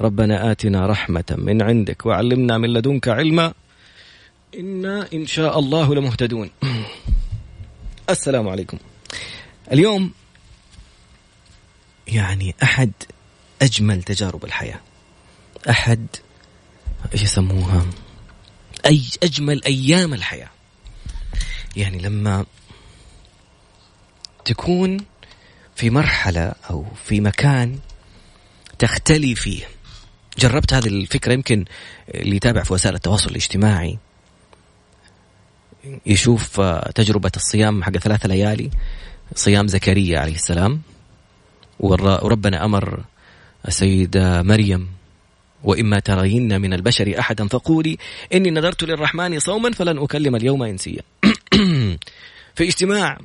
[0.00, 3.54] ربنا آتنا رحمة من عندك وعلمنا من لدنك علما.
[4.54, 6.50] إنا إن شاء الله لمهتدون.
[8.10, 8.78] السلام عليكم.
[9.72, 10.12] اليوم
[12.08, 12.92] يعني أحد
[13.62, 14.80] أجمل تجارب الحياة.
[15.70, 16.06] أحد
[17.12, 17.86] إيش يسموها؟
[18.86, 20.50] أي أجمل أيام الحياة.
[21.76, 22.46] يعني لما
[24.44, 25.04] تكون
[25.76, 27.78] في مرحلة أو في مكان
[28.78, 29.64] تختلي فيه.
[30.38, 31.64] جربت هذه الفكرة يمكن
[32.14, 33.98] اللي يتابع في وسائل التواصل الاجتماعي
[36.06, 36.60] يشوف
[36.94, 38.70] تجربة الصيام حق ثلاثة ليالي
[39.34, 40.82] صيام زكريا عليه السلام
[41.80, 43.04] وربنا أمر
[43.68, 44.88] السيدة مريم
[45.64, 47.98] وإما ترين من البشر أحدا فقولي
[48.34, 51.02] إني نذرت للرحمن صوما فلن أكلم اليوم إنسيا.
[52.56, 53.18] في اجتماع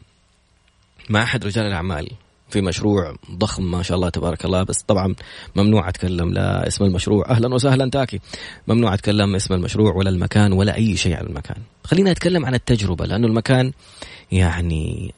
[1.10, 2.12] مع أحد رجال الأعمال
[2.50, 4.64] في مشروع ضخم ما شاء الله تبارك الله.
[4.64, 5.16] بس طبعا
[5.56, 7.30] ممنوع أتكلم لا اسم المشروع.
[7.30, 8.20] أهلا وسهلا تاكي.
[8.68, 11.58] ممنوع أتكلم اسم المشروع ولا المكان ولا أي شيء عن المكان.
[11.84, 13.72] خلينا أتكلم عن التجربة لأنه المكان
[14.32, 15.14] يعني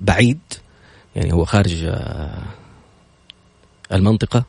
[0.00, 0.38] بعيد
[1.16, 2.42] يعني هو خارج آه،
[3.92, 4.44] المنطقة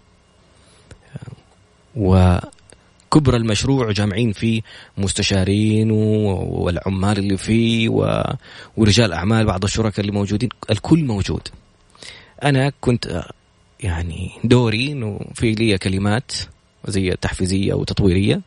[1.95, 4.61] وكبر المشروع جامعين فيه
[4.97, 7.89] مستشارين والعمال اللي فيه
[8.77, 11.47] ورجال أعمال بعض الشركاء اللي موجودين الكل موجود.
[12.43, 13.23] أنا كنت
[13.79, 16.31] يعني دوري إنه في لي كلمات
[16.87, 18.41] زي تحفيزية وتطويريه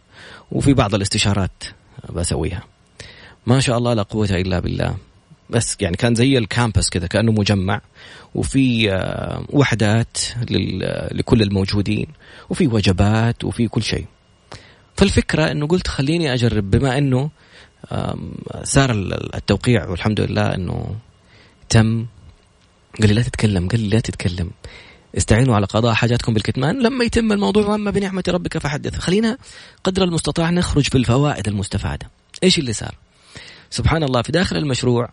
[0.53, 1.65] وفي بعض الاستشارات
[2.13, 2.63] بسويها.
[3.47, 4.97] ما شاء الله لا قوة إلا بالله.
[5.51, 7.81] بس يعني كان زي الكامبس كذا كأنه مجمع
[8.35, 10.19] وفي آه، وحدات
[11.13, 12.07] لكل الموجودين
[12.51, 14.07] وفي وجبات وفي كل شيء.
[14.97, 17.31] فالفكرة إنه قلت خليني أجرب بما إنه
[18.63, 18.91] صار
[19.35, 20.97] التوقيع والحمد لله إنه
[21.69, 22.07] تم
[23.01, 24.51] قال لي لا تتكلم قال لي لا تتكلم.
[25.17, 29.39] استعينوا على قضاء حاجاتكم بالكتمان لما يتم الموضوع واما بنعمة ربك فحدث خلينا
[29.85, 32.11] قدر المستطاع نخرج في الفوائد المستفادة.
[32.43, 32.95] إيش اللي صار؟
[33.71, 35.09] سبحان الله في داخل المشروع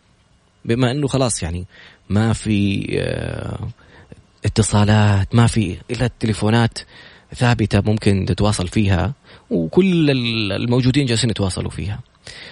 [0.65, 1.65] بما إنه خلاص يعني
[2.09, 3.69] ما في آه،
[4.45, 6.79] اتصالات ما في إلا التليفونات
[7.35, 9.13] ثابتة ممكن تتواصل فيها
[9.49, 10.11] وكل
[10.51, 11.99] الموجودين جالسين يتواصلوا فيها.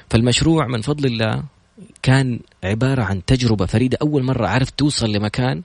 [0.09, 1.43] فالمشروع من فضل الله
[2.07, 3.97] كان عبارة عن تجربة فريدة.
[4.01, 5.61] أول مرة عرفت توصل لمكان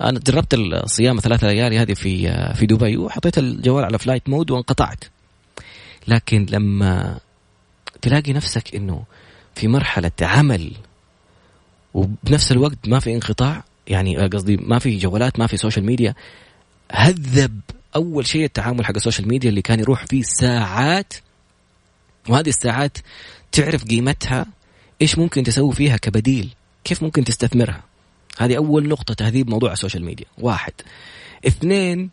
[0.00, 5.04] أنا جربت الصيام ثلاثة ليالي هذه في في دبي وحطيت الجوال على flight mode وانقطعت.
[6.08, 7.18] لكن لما
[8.02, 9.04] تلاقي نفسك إنه
[9.54, 10.72] في مرحلة عمل
[11.94, 16.14] وبنفس الوقت ما في انقطاع يعني قصدي ما في جوالات ما في social media
[16.92, 17.60] هذب
[17.96, 21.14] أول شيء التعامل حق ال social media اللي كان يروح فيه ساعات
[22.28, 22.98] وهذه الساعات
[23.52, 24.46] تعرف قيمتها
[25.02, 27.84] إيش ممكن تسوي فيها كبديل؟ كيف ممكن تستثمرها؟
[28.38, 30.26] هذه أول نقطة تهذيب موضوع ال social media.
[30.38, 30.72] واحد.
[31.46, 32.10] اثنين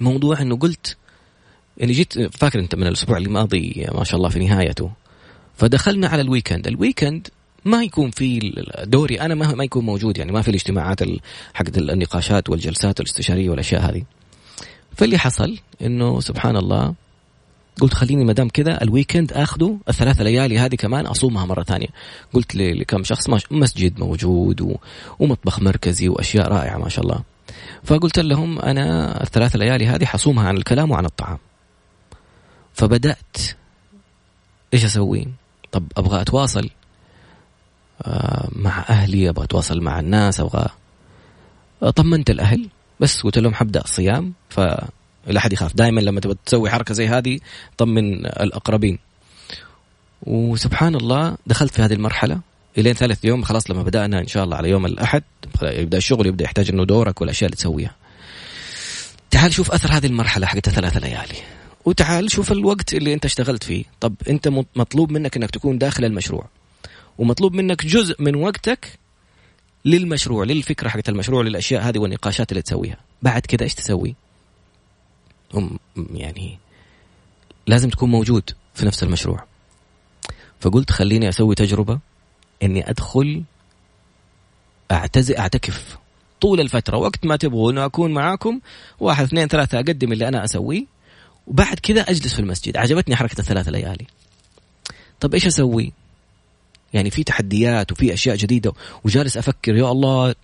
[0.00, 0.96] موضوع إنه قلت
[1.76, 4.90] يعني جيت فاكر أنت من الأسبوع الماضي ما شاء الله في نهايته
[5.56, 6.66] فدخلنا على ال weekend.
[6.66, 7.28] ال weekend
[7.64, 8.52] ما يكون في
[8.84, 11.00] دوري أنا ما ما يكون موجود يعني ما في الاجتماعات
[11.54, 14.02] حقت النقاشات والجلسات الاستشاريه والأشياء هذه.
[14.96, 16.94] فاللي حصل إنه سبحان الله
[17.80, 21.88] قلت خليني ما دام كذا الويكند آخذه الثلاث ليالي هذه كمان أصومها مرة ثانية.
[22.32, 24.78] قلت لكم شخص مسجد موجود
[25.18, 27.22] ومطبخ مركزي وأشياء رائعة ما شاء الله.
[27.84, 31.38] فقلت لهم أنا الثلاث ليالي هذه حصومها عن الكلام وعن الطعام.
[32.74, 33.36] فبدأت
[34.74, 35.28] إيش أسوي؟
[35.72, 36.70] طب أبغى أتواصل
[38.02, 40.66] آه، مع أهلي أبغى أتواصل مع الناس أبغى
[41.96, 42.68] طمنت الأهل
[43.00, 44.60] بس قلت لهم حبدأ صيام ف
[45.26, 45.76] لا أحد يخاف.
[45.76, 47.38] دائما لما تبغى تسوي حركة زي هذه
[47.76, 48.98] طمن الأقربين.
[50.22, 52.40] وسبحان الله دخلت في هذه المرحلة.
[52.78, 55.22] إلين ثالث يوم خلاص لما بدأنا إن شاء الله على يوم الأحد
[55.62, 57.94] يبدأ الشغل يبدأ يحتاج إنه دورك والأشياء اللي تسويها.
[59.30, 61.34] تعال شوف أثر هذه المرحلة حقت الثلاث ليالي.
[61.84, 63.84] وتعال شوف الوقت اللي أنت اشتغلت فيه.
[64.00, 66.46] طب أنت مطلوب منك إنك تكون داخل المشروع.
[67.18, 68.98] ومطلوب منك جزء من وقتك
[69.84, 72.96] للمشروع للفكرة حقت المشروع للأشياء هذه والنقاشات اللي تسويها.
[73.22, 74.14] بعد كذا إيش تسوي؟
[75.96, 76.58] يعني
[77.66, 79.44] لازم تكون موجود في نفس المشروع.
[80.60, 81.98] فقلت خليني أسوي تجربة
[82.62, 83.42] إني أدخل
[84.90, 85.98] اعتزل أعتكف
[86.40, 88.60] طول الفترة وقت ما تبغون اكون معاكم
[89.00, 90.86] واحد اثنين ثلاثة أقدم اللي أنا أسويه
[91.46, 92.76] وبعد كذا أجلس في المسجد.
[92.76, 94.06] عجبتني حركة الثلاث ليالي.
[95.20, 95.92] طب إيش أسوي؟
[96.92, 98.72] يعني في تحديات وفي أشياء جديدة
[99.04, 100.34] وجالس أفكر يا الله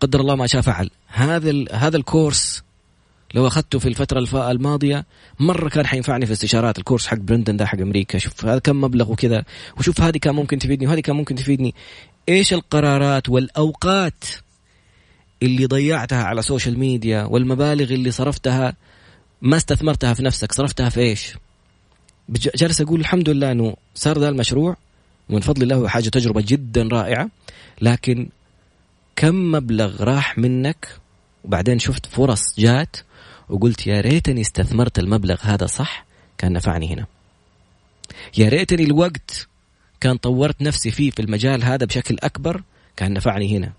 [0.00, 0.90] قدر الله ما شاء فعل.
[1.06, 2.62] هذا هذا الكورس
[3.34, 5.06] لو أخذته في الفترة الماضية
[5.40, 8.18] مرة كان حينفعني في استشارات الكورس حق برندن ده حق أمريكا.
[8.18, 9.44] شوف هذا كم مبلغ وكذا.
[9.78, 11.74] وشوف هذه كان ممكن تفيدني وهذه كان ممكن تفيدني.
[12.28, 14.24] إيش القرارات والأوقات
[15.42, 18.76] اللي ضيعتها على social media والمبالغ اللي صرفتها؟
[19.42, 21.34] ما استثمرتها في نفسك صرفتها في إيش؟
[22.30, 24.76] جالس أقول الحمد لله إنه صار ذا المشروع
[25.30, 27.30] ومن فضل الله حاجة تجربة جدا رائعة.
[27.80, 28.28] لكن
[29.16, 30.88] كم مبلغ راح منك؟
[31.44, 32.96] وبعدين شفت فرص جات
[33.48, 36.04] وقلت يا ريتني استثمرت المبلغ هذا صح؟
[36.38, 37.06] كان نفعني هنا.
[38.38, 39.48] يا ريتني الوقت
[40.00, 42.62] كان طورت نفسي فيه في المجال هذا بشكل أكبر؟
[42.96, 43.72] كان نفعني هنا.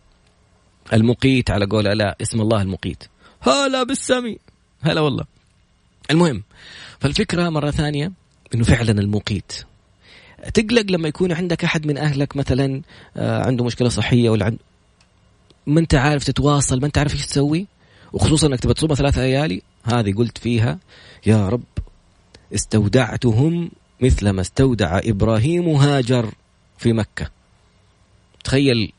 [0.93, 3.03] المقيت على قول لا اسم الله المقيت.
[3.41, 4.37] هلا بالسمي
[4.81, 5.25] هلا والله.
[6.11, 6.43] المهم
[6.99, 8.11] فالفكرة مرة ثانية
[8.55, 9.53] إنه فعلا المقيت.
[10.53, 12.81] تقلق لما يكون عندك أحد من أهلك مثلا
[13.17, 14.59] آه، عنده مشكلة صحية ولا عنده
[15.67, 17.67] ما أنت عارف تتواصل ما أنت عارف إيش تسوي؟
[18.13, 20.79] وخصوصا إنك تبى تصوم ثلاثة ليالي هذه قلت فيها
[21.25, 21.63] يا رب
[22.55, 23.71] استودعتهم
[24.01, 26.33] مثل ما استودع إبراهيم هاجر
[26.77, 27.29] في مكة.
[28.43, 28.91] تخيل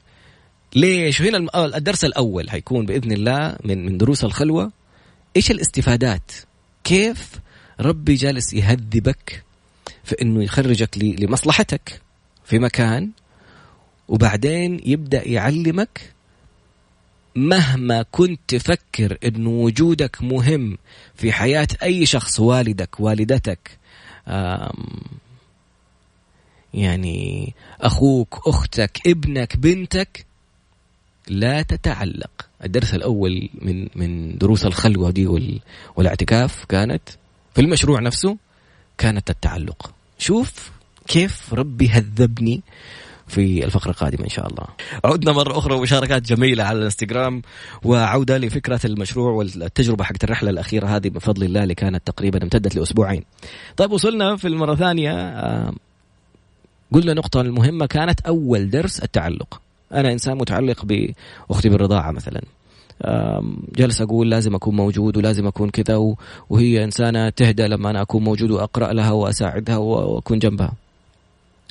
[0.74, 4.72] ليش؟ هنا الدرس الأول حيكون بإذن الله من من دروس الخلوة.
[5.36, 6.32] إيش الاستفادات؟
[6.84, 7.30] كيف
[7.80, 9.44] ربي جالس يهذبك
[10.04, 12.00] في إنه يخرجك لمصلحتك
[12.44, 13.10] في مكان
[14.08, 16.13] وبعدين يبدأ يعلمك
[17.36, 20.78] مهما كنت تفكر انه وجودك مهم
[21.14, 23.78] في حياة أي شخص والدك والدتك
[26.74, 30.26] يعني أخوك أختك ابنك بنتك
[31.28, 32.30] لا تتعلق.
[32.64, 35.26] الدرس الأول من من دروس الخلوه دي
[35.96, 37.02] والاعتكاف كانت
[37.54, 38.36] في المشروع نفسه
[38.98, 39.94] كانت التعلق.
[40.18, 40.70] شوف
[41.06, 42.62] كيف ربي هذبني
[43.26, 44.64] في الفقرة القادمة إن شاء الله.
[45.04, 47.42] عدنا مرة أخرى ومشاركات جميلة على الانستغرام.
[47.84, 53.24] وعودة لفكرة المشروع والتجربة حقت الرحلة الأخيرة هذه بفضل الله اللي كانت تقريبا امتدت لأسبوعين.
[53.76, 55.72] طيب وصلنا في المرة الثانية آه،
[56.92, 59.60] قلنا نقطة المهمة كانت أول درس التعلق.
[59.92, 62.42] أنا إنسان متعلق بأختي بالرضاعة مثلا.
[63.76, 66.14] جالس أقول لازم أكون موجود ولازم أكون كذا
[66.50, 70.72] وهي إنسانة تهدى لما أنا أكون موجود وأقرأ لها وأساعدها وأكون جنبها.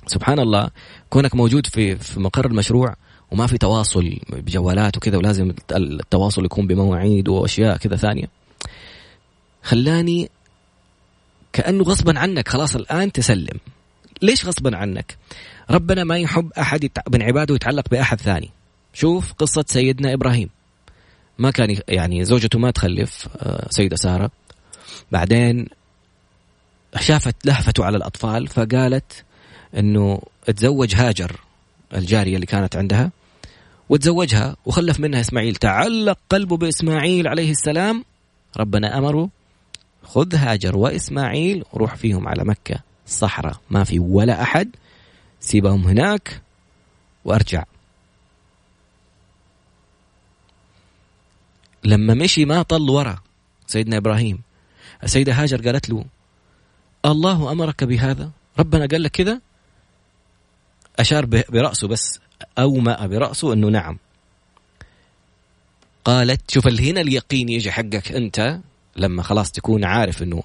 [0.08, 0.70] سبحان الله
[1.10, 2.96] كونك موجود في في مقر المشروع
[3.32, 8.26] وما في تواصل بجوالات وكذا ولازم التواصل يكون بمواعيد وأشياء كذا ثانية.
[9.64, 10.30] خلاني
[11.54, 13.60] كأنه غصبا عنك خلاص الآن تسلم.
[14.22, 15.18] ليش غصبا عنك؟
[15.70, 18.50] ربنا ما يحب أحد من عباده يتعلق بأحد ثاني.
[18.94, 20.50] شوف قصة سيدنا إبراهيم.
[21.38, 24.32] ما كان يعني زوجته ما تخلف آه، سيدة سارة
[25.12, 25.68] بعدين
[27.00, 29.24] شافت لهفته على الأطفال فقالت
[29.78, 31.40] أنه تزوج هاجر
[31.96, 33.12] الجارية اللي كانت عندها
[33.90, 35.56] وتزوجها وخلف منها إسماعيل.
[35.56, 38.06] تعلق قلبه بإسماعيل عليه السلام.
[38.58, 39.30] ربنا أمره
[40.04, 42.80] خذ هاجر وإسماعيل وروح فيهم على مكة.
[43.08, 44.70] صحراء ما في ولا أحد.
[45.40, 46.42] سيبهم هناك
[47.26, 47.64] وأرجع.
[51.84, 53.20] لما مشي ما طل ورا
[53.68, 54.42] سيدنا إبراهيم.
[55.04, 56.06] السيدة هاجر قالت له
[57.06, 59.42] الله أمرك بهذا؟ ربنا قال لك كذا؟
[61.00, 62.20] أشار برأسه بس
[62.60, 63.98] أومأ برأسه إنه نعم.
[66.06, 68.60] قالت شوف هنا اليقين يجي حقك أنت
[68.96, 70.44] لما خلاص تكون عارف إنه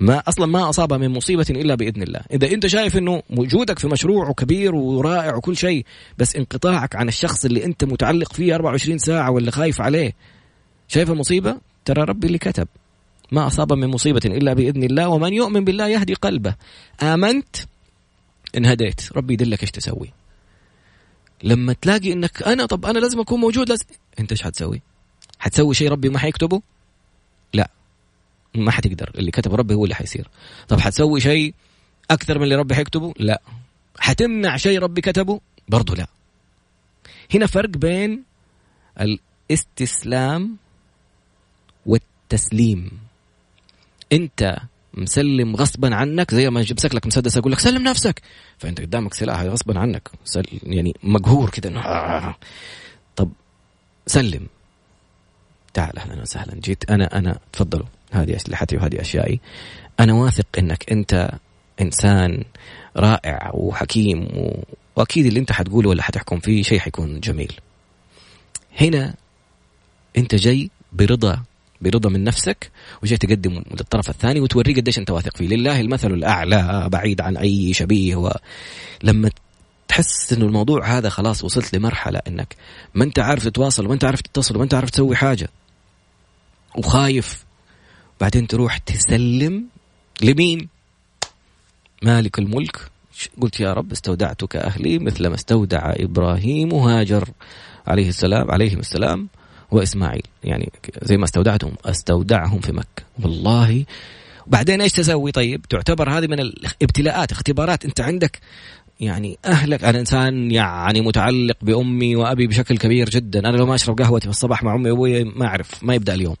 [0.00, 3.88] ما أصلا ما اصابها من مصيبة إلا بإذن الله، إذا أنت شايف إنه وجودك في
[3.88, 5.84] مشروع كبير ورائع وكل شيء
[6.18, 10.12] بس انقطاعك عن الشخص اللي أنت متعلق فيه 24 ساعة ولا خايف عليه.
[10.88, 12.68] شايف المصيبة؟ ترى ربي اللي كتب.
[13.32, 16.54] ما أصاب من مصيبة إلا بإذن الله ومن يؤمن بالله يهدي قلبه.
[17.02, 17.56] آمنت
[18.56, 20.12] انهديت ربي يدلك إيش تسوي
[21.42, 23.84] لما تلاقي إنك أنا طب أنا لازم أكون موجود لازم
[24.18, 24.82] أنت إيش حتسوي؟
[25.38, 26.62] حتسوي شيء ربي ما حيكتبه؟
[27.54, 27.70] لا
[28.54, 30.28] ما حتقدر اللي كتب ربي هو اللي حيصير
[30.68, 31.54] طب حتسوي شيء
[32.10, 33.42] أكثر من اللي ربي حيكتبه؟ لا
[33.98, 36.06] حتمنع شيء ربي كتبه؟ برضه لا
[37.34, 38.22] هنا فرق بين
[39.00, 40.56] الاستسلام
[41.86, 42.90] والتسليم
[44.12, 44.56] أنت
[44.94, 48.22] مسلم غصبا عنك زي ما يمسك لك مسدس أقول لك سلم نفسك.
[48.58, 50.10] فأنت قدامك سلاح غصبا عنك.
[50.62, 52.36] يعني مقهور كذا آه.
[53.16, 53.30] طب
[54.06, 54.46] سلم.
[55.74, 56.60] تعال أهلا وسهلا.
[56.60, 57.86] جيت أنا أنا تفضلوا.
[58.10, 59.40] هذه أسلحتي وهذه أشيائي.
[60.00, 61.30] أنا واثق إنك أنت
[61.80, 62.44] إنسان
[62.96, 64.64] رائع وحكيم و...
[64.96, 67.52] وأكيد اللي أنت حتقوله ولا حتحكم فيه شيء حيكون جميل.
[68.80, 69.14] هنا
[70.16, 71.42] أنت جاي برضا
[71.80, 72.70] برضا من نفسك
[73.02, 75.48] وجاي تقدم للطرف الثاني وتوريه قديش أنت واثق فيه.
[75.48, 79.30] لله المثل الأعلى بعيد عن أي شبيه ولما
[79.88, 82.56] تحس إنه الموضوع هذا خلاص وصلت لمرحلة إنك
[82.94, 85.48] ما أنت عارف تتواصل وما أنت عارف تتصل وما أنت عارف تسوي حاجة.
[86.78, 87.44] وخايف
[88.20, 89.64] بعدين تروح تسلم
[90.22, 90.68] لمين؟
[92.02, 92.90] مالك الملك.
[93.40, 97.28] قلت يا رب استودعتك أهلي مثل ما استودع إبراهيم وهاجر
[97.86, 99.28] عليه السلام عليهم السلام.
[99.72, 100.22] وإسماعيل.
[100.44, 100.72] يعني
[101.02, 103.02] زي ما استودعتهم أستودعهم في مكة.
[103.22, 103.84] والله.
[104.46, 107.84] بعدين إيش تسوي طيب؟ تعتبر هذه من الابتلاءات اختبارات.
[107.84, 108.40] أنت عندك
[109.00, 113.38] يعني أهلك أنا إنسان يعني متعلق بأمي وأبي بشكل كبير جدا.
[113.38, 116.36] أنا لو ما أشرب قهوتي في الصباح مع أمي وأبوي ما أعرف ما يبدأ اليوم.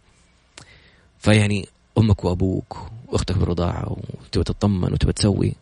[1.18, 1.68] فيعني
[1.98, 5.52] أمك وأبوك وأختك بالرضاعة وتبى تطمن وتبى تسوي.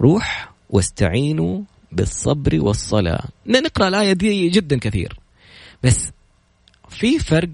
[0.00, 1.60] روح واستعينوا
[1.92, 3.24] بالصبر والصلاة.
[3.46, 5.18] نقرأ الآية دي جدا كثير.
[5.82, 6.10] بس
[6.90, 7.50] في فرق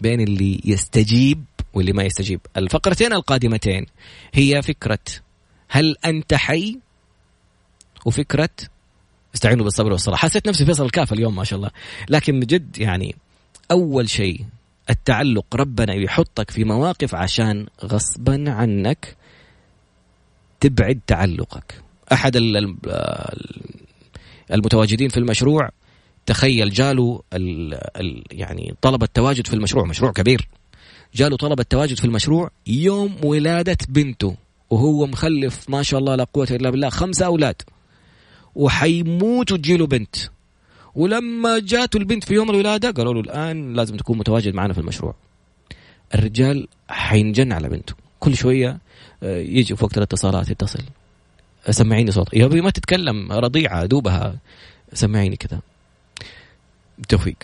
[0.00, 2.40] بين اللي يستجيب واللي ما يستجيب.
[2.56, 3.86] الفقرتين القادمتين
[4.34, 4.98] هي فكرة
[5.68, 6.78] هل أنت حي
[8.06, 8.50] وفكرة
[9.34, 10.16] استعينوا بالصبر والصلاة.
[10.16, 11.70] حسيت نفسي فيصل الكاف اليوم ما شاء الله.
[12.08, 13.16] لكن بجد يعني
[13.70, 14.44] أول شيء
[14.90, 19.16] التعلق ربنا يحطك في مواقف عشان غصبا عنك
[20.60, 21.82] تبعد تعلقك.
[22.12, 22.36] أحد
[24.50, 25.70] المتواجدين في المشروع
[26.26, 30.48] تخيل جاله ال ال يعني طلب التواجد في المشروع مشروع كبير.
[31.14, 34.36] جاله طلب التواجد في المشروع يوم ولادة بنته
[34.70, 37.62] وهو مخلف ما شاء الله لا قوة إلا بالله خمسة أولاد.
[38.54, 40.16] وحيموت وتجيله بنت.
[40.94, 45.14] ولما جاته البنت في يوم الولادة قالوا له الآن لازم تكون متواجد معنا في المشروع.
[46.14, 47.94] الرجال حينجن على بنته.
[48.20, 48.78] كل شوية
[49.22, 50.82] آه، يجي في وقت الاتصالات يتصل.
[51.70, 52.34] سمعيني صوت.
[52.34, 54.38] يا ابي ما تتكلم رضيعة دوبها.
[54.92, 55.60] سمعيني كذا.
[57.08, 57.36] توفيق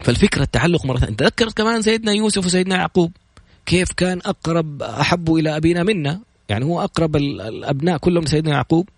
[0.00, 1.16] فالفكرة التعلق مرة ثانية.
[1.16, 3.12] تذكرت كمان سيدنا يوسف وسيدنا يعقوب؟
[3.66, 8.88] كيف كان أقرب أحب إلى أبينا منا؟ يعني هو أقرب الأبناء كلهم سيدنا يعقوب.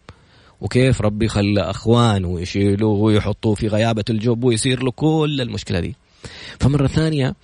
[0.61, 5.97] وكيف ربي خلى أخوانه يشيلوه ويحطوه في غيابة الجب ويصير له كل المشكلة دي.
[6.61, 7.35] فمرة ثانية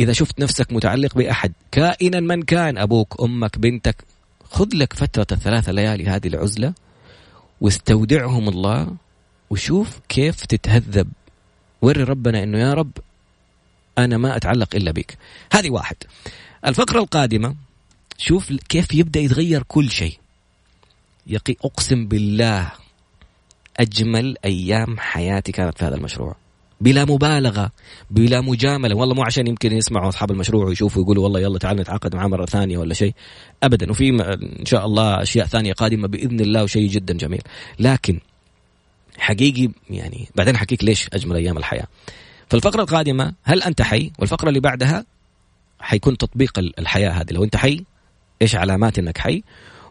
[0.00, 4.04] إذا شفت نفسك متعلق بأحد كائنا من كان أبوك أمك بنتك
[4.50, 6.74] خذ لك فترة الثلاثة ليالي هذه العزلة
[7.60, 8.88] واستودعهم الله
[9.50, 11.08] وشوف كيف تتهذب
[11.82, 12.92] وري ربنا إنه يا رب
[13.98, 15.18] أنا ما أتعلق إلا بك.
[15.52, 15.96] هذه واحد.
[16.66, 17.56] الفقرة القادمة
[18.18, 20.18] شوف كيف يبدأ يتغير كل شيء.
[21.26, 22.72] يقي أقسم بالله
[23.76, 26.36] أجمل أيام حياتي كانت في هذا المشروع.
[26.80, 27.70] بلا مبالغة
[28.10, 28.96] بلا مجاملة.
[28.96, 32.46] والله مو عشان يمكن يسمعوا أصحاب المشروع ويشوفوا يقولوا والله يلا تعال نتعاقد معاه مرة
[32.46, 33.14] ثانية ولا شيء.
[33.62, 33.90] ابدا.
[33.90, 34.08] وفي
[34.60, 37.42] إن شاء الله أشياء ثانية قادمة بإذن الله وشيء جدا جميل.
[37.78, 38.20] لكن
[39.20, 41.86] حقيقي يعني بعدين احكيك ليش أجمل أيام الحياة؟
[42.48, 45.04] فالفقرة القادمة هل أنت حي؟ والفقرة اللي بعدها
[45.80, 47.32] حيكون تطبيق الحياة هذه.
[47.32, 47.84] لو أنت حي
[48.42, 49.42] إيش علامات إنك حي؟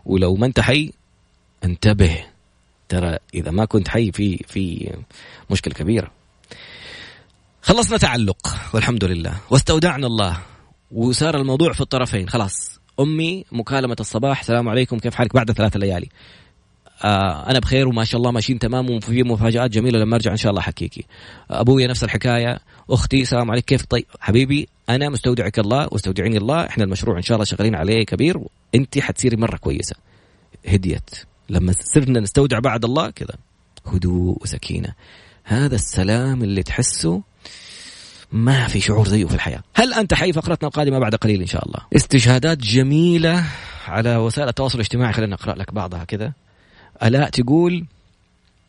[0.05, 0.91] ولو ما أنت حي
[1.63, 2.25] انتبه.
[2.89, 4.93] ترى إذا ما كنت حي في في
[5.51, 6.11] مشكلة كبيرة.
[7.61, 9.37] خلصنا تعلق والحمد لله.
[9.49, 10.37] واستودعنا الله.
[10.91, 12.79] وصار الموضوع في الطرفين خلاص.
[12.99, 16.09] أمي مكالمة الصباح السلام عليكم كيف حالك؟ بعد ثلاثة ليالي.
[17.03, 20.49] آه أنا بخير وما شاء الله ماشيين تمام وفي مفاجآت جميلة لما أرجع إن شاء
[20.49, 21.05] الله احكيكي
[21.51, 26.83] ابويا نفس الحكاية أختي سلام عليك كيف؟ طيب حبيبي أنا مستودعك الله واستودعيني الله إحنا
[26.83, 28.39] المشروع إن شاء الله شغالين عليه كبير
[28.75, 29.95] انت حتصيري مرة كويسة.
[30.67, 31.09] هديت.
[31.49, 33.35] لما صرنا نستودع بعد الله كذا
[33.85, 34.93] هدوء وسكينة.
[35.43, 37.21] هذا السلام اللي تحسه
[38.31, 39.63] ما في شعور زيه في الحياة.
[39.75, 43.45] هل أنت حي فقرتنا القادمة بعد قليل إن شاء الله؟ استشهادات جميلة
[43.87, 46.33] على وسائل التواصل الاجتماعي خلينا نقرأ لك بعضها كذا.
[47.03, 47.85] الاء تقول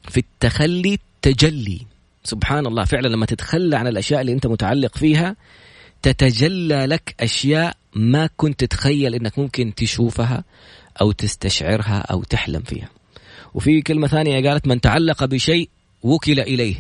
[0.09, 1.81] في التخلي تجلي
[2.25, 5.37] سبحان الله فعلا لما تتخلى عن الأشياء اللي أنت متعلق فيها
[6.03, 10.45] تتجلى لك أشياء ما كنت تتخيل إنك ممكن تشوفها
[11.01, 12.89] أو تستشعرها أو تحلم فيها.
[13.55, 15.69] وفي كلمة ثانية قالت من تعلق بشيء
[16.03, 16.75] وكل إليه.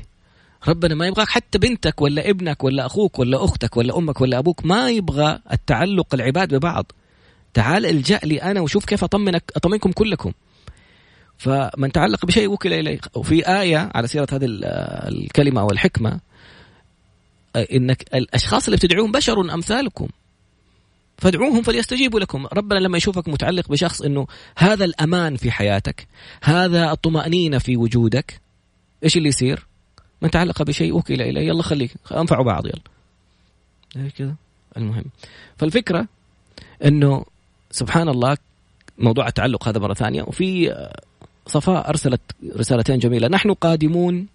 [0.68, 4.64] ربنا ما يبغاك حتى بنتك ولا ابنك ولا أخوك ولا أختك ولا أمك ولا أبوك
[4.64, 6.92] ما يبغى التعلق العباد ببعض.
[7.54, 10.32] تعال الجأ لي أنا وشوف كيف أطمنك أطمنكم كلكم.
[11.40, 14.46] فمن تعلق بشيء وكل إليه وفي آية على سيرة هذه
[15.08, 16.20] الكلمة أو الحكمة
[17.56, 20.08] إنك الأشخاص اللي بتدعوهم بشر أمثالكم.
[21.18, 22.46] فادعوهم فليستجيبوا لكم.
[22.52, 26.06] ربنا لما يشوفك متعلق بشخص أنه هذا الأمان في حياتك
[26.42, 28.40] هذا الطمأنينة في وجودك
[29.04, 29.66] إيش اللي يصير؟
[30.22, 34.10] من تعلق بشيء وكل إليه يلا خليك أنفعوا بعض يلا.
[34.10, 34.34] كذا؟
[34.76, 35.04] المهم.
[35.56, 36.06] فالفكرة
[36.84, 37.24] أنه
[37.70, 38.36] سبحان الله
[38.98, 40.22] موضوع التعلق هذا مرة ثانية.
[40.22, 40.74] وفي
[41.50, 42.20] صفاء أرسلت
[42.56, 43.28] رسالتين جميلة.
[43.28, 44.26] نحن قادمون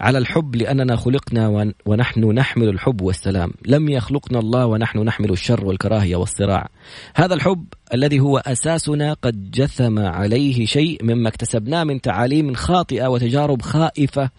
[0.00, 3.52] على الحب لأننا خلقنا ونحن نحمل الحب والسلام.
[3.66, 6.68] لم يخلقنا الله ونحن نحمل الشر والكراهية والصراع.
[7.14, 7.64] هذا الحب
[7.94, 14.30] الذي هو أساسنا قد جثم عليه شيء مما اكتسبناه من تعاليم خاطئة وتجارب خائفة.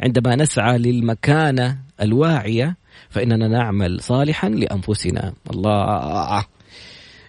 [0.00, 2.76] عندما نسعى للمكانة الواعية
[3.10, 5.32] فإننا نعمل صالحا لأنفسنا.
[5.50, 6.44] الله.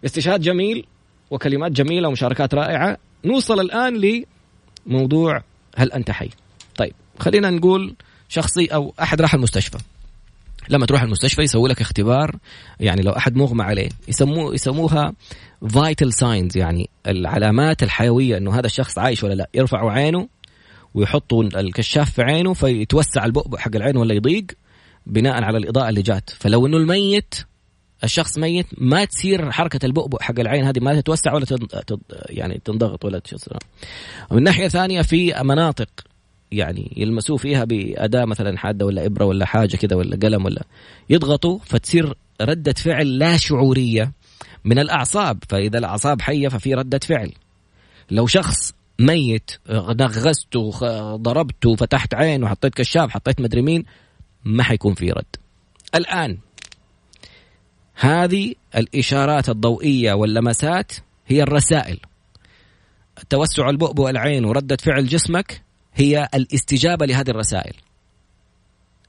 [0.05, 0.85] استشهاد جميل.
[1.35, 2.97] وكلمات جميلة ومشاركات رائعة.
[3.25, 4.23] نوصل الآن
[4.87, 5.43] لموضوع
[5.75, 6.29] هل أنت حي؟
[6.75, 7.95] طيب خلينا نقول
[8.29, 9.77] شخصي أو أحد راح المستشفى.
[10.69, 12.35] لما تروح المستشفى يسوي لك اختبار
[12.79, 15.13] يعني لو أحد مغمى عليه يسموه يسموها
[15.69, 19.49] vital signs يعني العلامات الحيوية إنه هذا الشخص عايش ولا لا.
[19.53, 20.27] يرفعوا عينه
[20.93, 24.45] ويحطوا الكشاف في عينه فيتوسع البؤبؤ حق العين ولا يضيق
[25.05, 26.29] بناء على الإضاءة اللي جات.
[26.29, 27.35] فلو إنه الميت
[28.03, 31.99] الشخص ميت ما تصير حركة البؤبؤ حق العين هذه ما تتوسع ولا تض...
[32.29, 33.57] يعني تنضغط ولا تشسر.
[34.29, 35.89] ومن ناحية ثانية في مناطق
[36.51, 40.63] يعني يلمسوه فيها بأداة مثلا حادة ولا إبرة ولا حاجة كذا ولا قلم ولا
[41.09, 44.11] يضغطوا فتصير ردة فعل لا شعورية
[44.65, 45.43] من الأعصاب.
[45.49, 47.31] فإذا الأعصاب حية ففي ردة فعل.
[48.11, 50.71] لو شخص ميت نغزته
[51.15, 53.85] ضربته فتحت عينه حطيت كشاف حطيت مدري مين
[54.45, 55.35] ما حيكون في رد.
[55.95, 56.37] الآن
[57.95, 60.91] هذه الإشارات الضوئية واللمسات
[61.27, 61.99] هي الرسائل.
[63.29, 65.61] توسع البؤبؤ العين ورده فعل جسمك
[65.95, 67.73] هي الاستجابة لهذه الرسائل.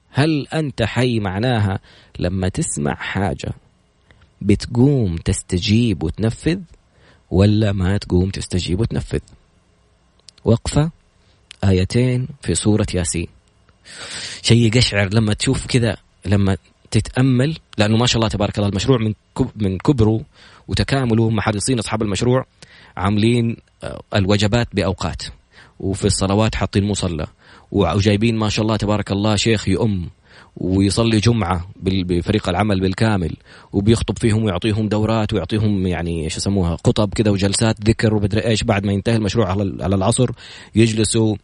[0.09, 1.79] هل أنت حي معناها
[2.19, 3.53] لما تسمع حاجة
[4.41, 6.59] بتقوم تستجيب وتنفذ
[7.31, 9.19] ولا ما تقوم تستجيب وتنفذ؟
[10.45, 10.91] وقفة
[11.63, 13.27] آيتين في سورة ياسين.
[14.41, 16.57] شيء يقشعر لما تشوف كذا لما
[16.91, 19.13] تتأمل لأنه ما شاء الله تبارك الله المشروع من
[19.55, 20.21] من كبره
[20.67, 22.45] وتكامله هم حريصين أصحاب المشروع
[22.97, 25.23] عاملين آه، الوجبات بأوقات.
[25.79, 27.27] وفي الصلوات حاطين مصلى.
[27.71, 30.09] وجايبين ما شاء الله تبارك الله شيخ يؤم
[30.57, 33.35] ويصلي جمعة بفريق العمل بالكامل.
[33.73, 38.85] وبيخطب فيهم ويعطيهم دورات ويعطيهم يعني إيش يسموها قطب كذا وجلسات ذكر ومدري إيش بعد
[38.85, 40.29] ما ينتهي المشروع على العصر.
[40.75, 41.35] يجلسوا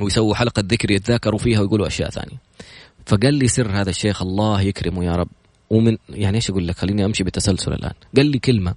[0.00, 2.36] ويسووا حلقة ذكر يتذاكروا فيها ويقولوا أشياء ثانية.
[3.06, 5.28] فقال لي سر هذا الشيخ الله يكرمه يا رب.
[5.70, 7.92] ومن يعني إيش أقول لك؟ خليني أمشي بالتسلسل الآن.
[8.16, 8.74] قال لي كلمة.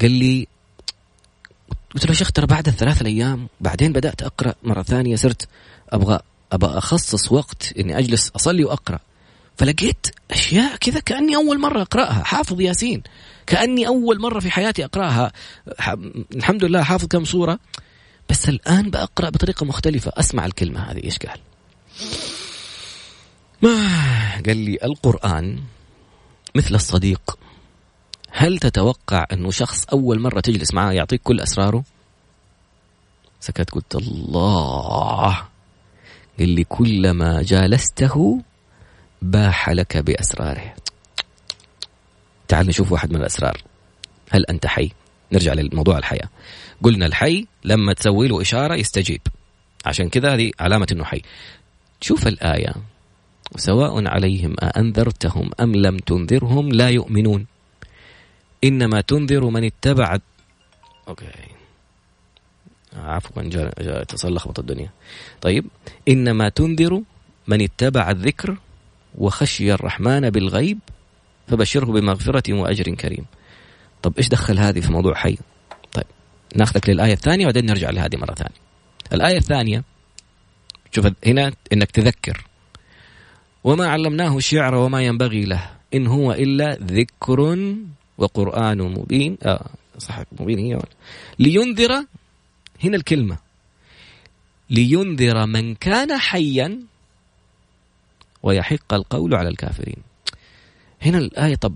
[0.00, 0.46] قال لي
[1.94, 5.48] قلت له يا شيخ ترى بعد الثلاث الأيام بعدين بدأت أقرأ مرة ثانية صرت
[5.90, 6.18] أبغى
[6.52, 8.98] أبغى أخصص وقت إني أجلس أصلي وأقرأ.
[9.56, 12.24] فلقيت أشياء كذا كأني أول مرة أقرأها.
[12.24, 13.02] حافظ ياسين.
[13.46, 15.32] كأني أول مرة في حياتي أقرأها.
[16.36, 17.58] الحمد لله حافظ كم سورة.
[18.30, 20.12] بس الآن بقرأ بطريقة مختلفة.
[20.14, 21.40] أسمع الكلمة هذه إيش قال؟
[24.46, 25.60] قال لي القرآن
[26.54, 27.38] مثل الصديق.
[28.30, 31.84] هل تتوقع أنه شخص أول مرة تجلس معاه يعطيك كل أسراره؟
[33.40, 35.42] سكت قلت الله.
[36.38, 38.42] قال لي كلما جالسته
[39.22, 40.74] باح لك بأسراره.
[42.48, 43.62] تعال نشوف واحد من الأسرار.
[44.30, 44.90] هل أنت حي؟
[45.32, 46.28] نرجع للموضوع الحياة.
[46.82, 49.20] قلنا الحي لما تسوي له إشارة يستجيب.
[49.86, 51.22] عشان كذا هذه علامة أنه حي.
[52.00, 52.74] شوف الآية.
[53.56, 57.46] سواء عليهم أأنذرتهم أم لم تنذرهم لا يؤمنون.
[58.64, 60.18] إنما تنذر من اتبع.
[61.08, 61.26] أوكي.
[62.96, 64.90] عفوا جاء جا اتصال لخبط الدنيا.
[65.40, 65.66] طيب
[66.08, 67.02] إنما تنذر
[67.46, 68.56] من اتبع الذكر
[69.18, 70.78] وخشي الرحمن بالغيب
[71.48, 73.24] فبشره بمغفرة وأجر كريم.
[74.02, 75.38] طب إيش دخل هذه في موضوع حي؟
[75.92, 76.04] طيب
[76.54, 78.56] ناخذك للآية الثانية وبعدين نرجع لهذه مرة ثانية.
[79.12, 79.84] الآية الثانية
[80.92, 82.44] شوف هنا إنك تذكر.
[83.66, 85.70] وما علمناه الشعر وما ينبغي له.
[85.94, 87.66] إن هو إلا ذكر
[88.18, 89.38] وقرآن مبين.
[89.42, 90.74] آه صح مبين هي.
[90.74, 90.94] ولا.
[91.38, 91.92] لينذر
[92.84, 93.38] هنا الكلمة.
[94.70, 96.78] لينذر من كان حيا
[98.42, 99.96] ويحق القول على الكافرين.
[101.02, 101.74] هنا الآية طب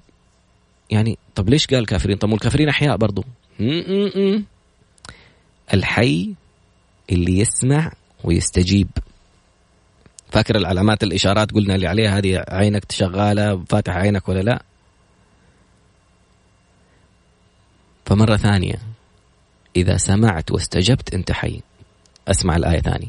[0.91, 3.25] يعني طب ليش قال كافرين؟ طب الكافرين أحياء برضو.
[5.75, 6.35] الحي
[7.13, 7.93] اللي يسمع
[8.25, 8.89] ويستجيب.
[10.33, 14.63] فاكر العلامات الإشارات قلنا اللي عليها هذه عينك شغالة فاتح عينك ولا لا؟
[18.05, 18.75] فمرة ثانية
[19.77, 21.61] إذا سمعت واستجبت أنت حي.
[22.29, 23.09] أسمع الآية ثاني.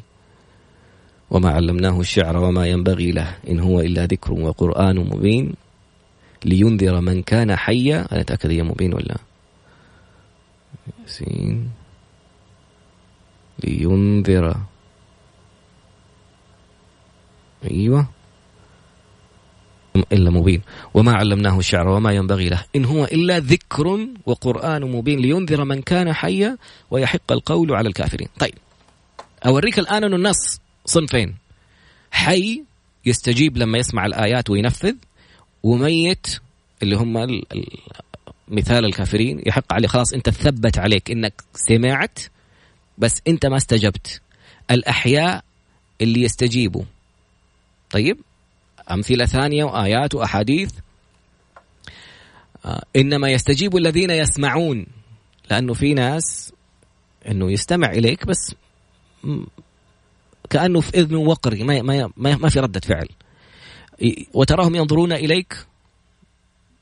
[1.31, 5.53] وما علمناه الشعر وما ينبغي له إن هو إلا ذكر وقرآن مبين.
[6.45, 9.17] لينذر من كان حيا أنا أتأكد هي مبين ولا
[11.05, 11.69] سين
[13.63, 14.57] لينذر
[17.63, 18.07] أيوة.
[20.11, 20.61] إلا مبين.
[20.93, 22.63] وما علمناه الشعر وما ينبغي له.
[22.75, 26.57] إن هو إلا ذكر وقرآن مبين لينذر من كان حيا
[26.91, 28.27] ويحق القول على الكافرين.
[28.39, 28.53] طيب.
[29.45, 31.35] أوريك الآن أن النص صنفين.
[32.11, 32.63] حي
[33.05, 34.95] يستجيب لما يسمع الآيات وينفذ
[35.63, 36.27] وميت
[36.83, 37.41] اللي هم
[38.47, 42.19] مثال الكافرين يحق عليه خلاص أنت ثبت عليك إنك سمعت
[42.97, 44.21] بس أنت ما استجبت.
[44.71, 45.43] الأحياء
[46.01, 46.83] اللي يستجيبوا
[47.91, 48.17] طيب
[48.91, 50.71] أمثلة ثانية وآيات وأحاديث.
[52.65, 54.85] آه، إنما يستجيب الذين يسمعون
[55.49, 56.53] لأنه في ناس
[57.27, 58.55] إنه يستمع إليك بس
[60.49, 61.81] كأنه في اذنه وقري ما
[62.17, 63.07] ما ما في ردة فعل.
[64.33, 65.65] وتراهم ينظرون إليك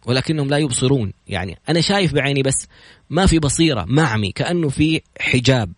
[0.06, 1.14] ولكنهم لا يبصرون.
[1.28, 2.68] يعني أنا شايف بعيني بس
[3.10, 5.72] ما في بصيرة معمي كأنه في حجاب.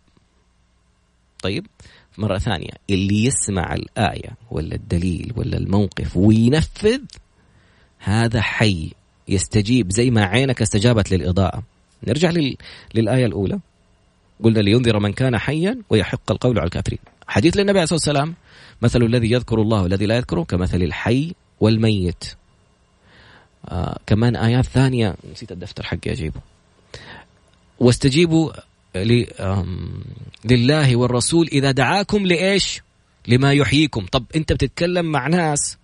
[1.44, 1.68] طيب
[2.18, 7.00] مرة ثانية اللي يسمع الآية ولا الدليل ولا الموقف وينفذ
[8.00, 8.92] هذا حي
[9.28, 11.64] يستجيب زي ما عينك استجابت للإضاءة.
[12.08, 12.58] نرجع لل...
[12.96, 13.60] للآية الأولى.
[14.44, 17.00] قلنا لينذر من كان حيا ويحق القول على الكافرين.
[17.28, 18.36] حديث للنبي عليه الصلاة والسلام
[18.82, 22.24] مثل الذي يذكر الله والذي لا يذكره كمثل الحي والميت.
[23.70, 25.16] آه كمان آيات ثانية.
[25.32, 26.42] نسيت الدفتر حقي أجيبه
[27.80, 28.52] واستجيبوا
[30.46, 32.82] لله والرسول إذا دعاكم لإيش؟
[33.28, 34.06] لما يحييكم.
[34.06, 35.78] طب أنت بتتكلم مع ناس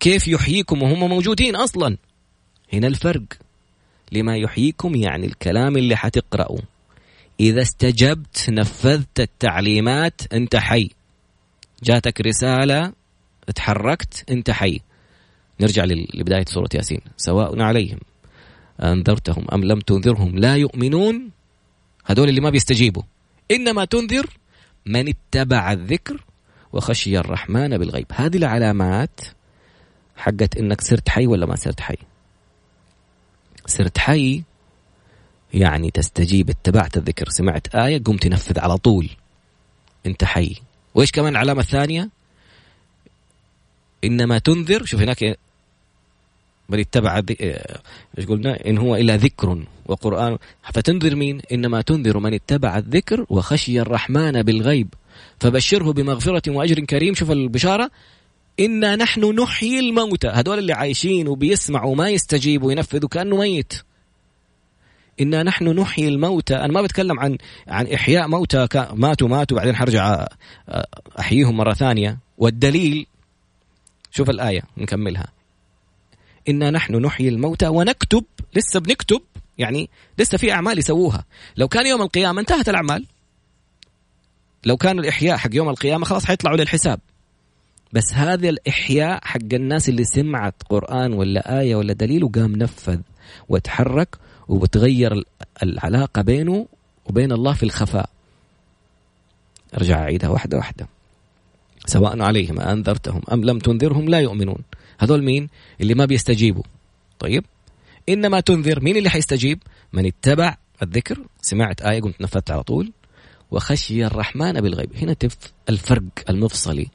[0.00, 1.96] كيف يحييكم وهم موجودين أصلا؟
[2.72, 3.22] هنا الفرق.
[4.12, 6.58] لما يحييكم يعني الكلام اللي حتقرأه.
[7.40, 10.90] إذا استجبت نفذت التعليمات أنت حي.
[11.82, 12.92] جاتك رسالة
[13.54, 14.80] تحركت أنت حي.
[15.60, 17.00] نرجع لبداية سورة ياسين.
[17.16, 17.98] سواء عليهم
[18.80, 21.30] أنذرتهم أم لم تنذرهم لا يؤمنون
[22.04, 23.02] هذول اللي ما بيستجيبوا.
[23.50, 24.26] إنما تنذر
[24.86, 26.24] من اتبع الذكر
[26.72, 28.06] وخشي الرحمن بالغيب.
[28.12, 29.20] هذه العلامات
[30.16, 31.96] حقت إنك صرت حي ولا ما صرت حي؟
[33.66, 34.42] صرت حي
[35.54, 39.08] يعني تستجيب اتبعت الذكر سمعت آية قمت تنفذ على طول.
[40.06, 40.56] أنت حي.
[40.94, 42.10] وإيش كمان العلامة الثانية؟
[44.04, 45.38] إنما تنذر شوف هناك
[46.68, 47.22] من اتبع
[48.18, 50.38] إيش قلنا؟ إن هو الا ذكر وقرآن.
[50.74, 54.94] فتنذر مين؟ إنما تنذر من اتبع الذكر وخشي الرحمن بالغيب.
[55.40, 57.14] فبشره بمغفرة وأجر كريم.
[57.14, 57.90] شوف البشارة.
[58.60, 60.28] إنا نحن نحيي الموتى.
[60.28, 63.72] هذول اللي عايشين وبيسمعوا وما يستجيبوا وينفذوا كأنه ميت.
[65.20, 66.54] إنا نحن نحيي الموتى.
[66.56, 68.68] أنا ما بتكلم عن عن إحياء موتى.
[68.92, 69.56] ماتوا ماتوا.
[69.56, 70.26] بعدين حرجع
[71.18, 72.18] أحييهم مرة ثانية.
[72.38, 73.06] والدليل
[74.10, 74.62] شوف الآية.
[74.78, 75.28] نكملها.
[76.48, 78.24] إنا نحن نحيي الموتى ونكتب
[78.56, 79.20] لسه بنكتب
[79.58, 81.24] يعني لسه في أعمال يسووها.
[81.56, 83.06] لو كان يوم القيامة انتهت الأعمال.
[84.64, 87.00] لو كان الإحياء حق يوم القيامة خلاص حيطلعوا للحساب.
[87.92, 93.00] بس هذا الإحياء حق الناس اللي سمعت قرآن ولا آية ولا دليل وقام نفذ
[93.48, 94.16] وتحرك
[94.48, 95.24] وبتغير
[95.62, 96.66] العلاقة بينه
[97.06, 98.10] وبين الله في الخفاء.
[99.76, 100.88] أرجع أعيدها واحدة واحدة.
[101.86, 104.58] سواء عليهم أنذرتهم أم لم تنذرهم لا يؤمنون.
[105.02, 105.48] هذول مين؟
[105.80, 106.62] اللي ما بيستجيبوا.
[107.18, 107.44] طيب؟
[108.08, 109.62] إنما تنذر مين اللي حيستجيب؟
[109.92, 112.92] من اتبع الذكر سمعت آية قمت نفذت على طول.
[113.50, 114.96] وخشي الرحمن بالغيب.
[114.96, 115.36] هنا تف
[115.68, 116.88] الفرق المفصلي.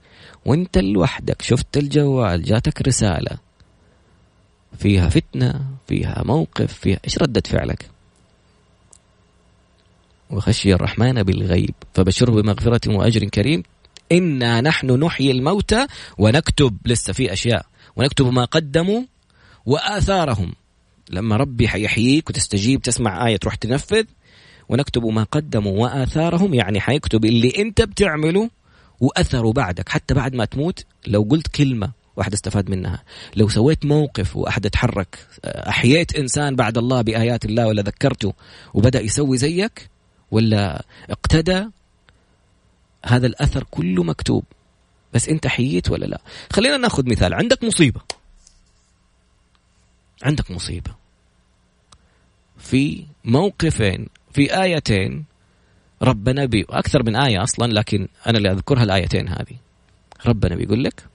[0.46, 3.38] وانت لوحدك شفت الجوال جاتك رسالة.
[4.80, 7.90] فيها فتنة فيها موقف فيها إيش ردة فعلك؟
[10.30, 11.76] وخشي الرحمن بالغيب.
[11.94, 13.64] فبشره بمغفرة وأجر كريم.
[14.12, 17.66] إنا نحن نحيي الموتى ونكتب لسه في أشياء.
[17.98, 19.02] ونكتب ما قدموا
[19.66, 20.54] وآثارهم.
[21.10, 24.04] لما ربي حيحييك وتستجيب تسمع آية تروح تنفذ
[24.70, 28.50] ونكتب ما قدموا وآثارهم يعني حيكتب اللي أنت بتعمله
[29.00, 29.90] وأثره بعدك.
[29.90, 33.04] حتى بعد ما تموت لو قلت كلمة واحد استفاد منها.
[33.36, 38.34] لو سويت موقف واحد اتحرك أحييت إنسان بعد الله بآيات الله ولا ذكرته
[38.74, 39.90] وبدأ يسوي زيك
[40.32, 41.66] ولا اقتدى
[43.06, 44.44] هذا الأثر كله مكتوب.
[45.14, 46.22] بس انت حييت ولا لا؟
[46.54, 47.34] خلينا ناخذ مثال.
[47.34, 48.02] عندك مصيبة.
[50.24, 50.92] عندك مصيبة.
[52.58, 55.26] في موقفين في آيتين
[56.02, 59.58] ربنا بي أكثر من آية أصلا لكن أنا اللي أذكرها الآيتين هذه.
[60.26, 61.06] ربنا بيقول لك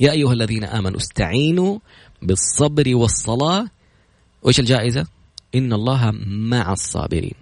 [0.00, 1.78] يا أيها الذين آمنوا استعينوا
[2.22, 3.68] بالصبر والصلاة.
[4.42, 5.06] وإيش الجائزة؟
[5.54, 7.34] إن الله مع الصابرين.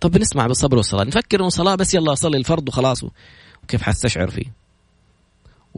[0.00, 1.04] طب بنسمع بالصبر والصلاة.
[1.04, 3.04] نفكر إنه صلاة بس يلا اصلي الفرض وخلاص.
[3.62, 4.52] وكيف حستشعر فيه؟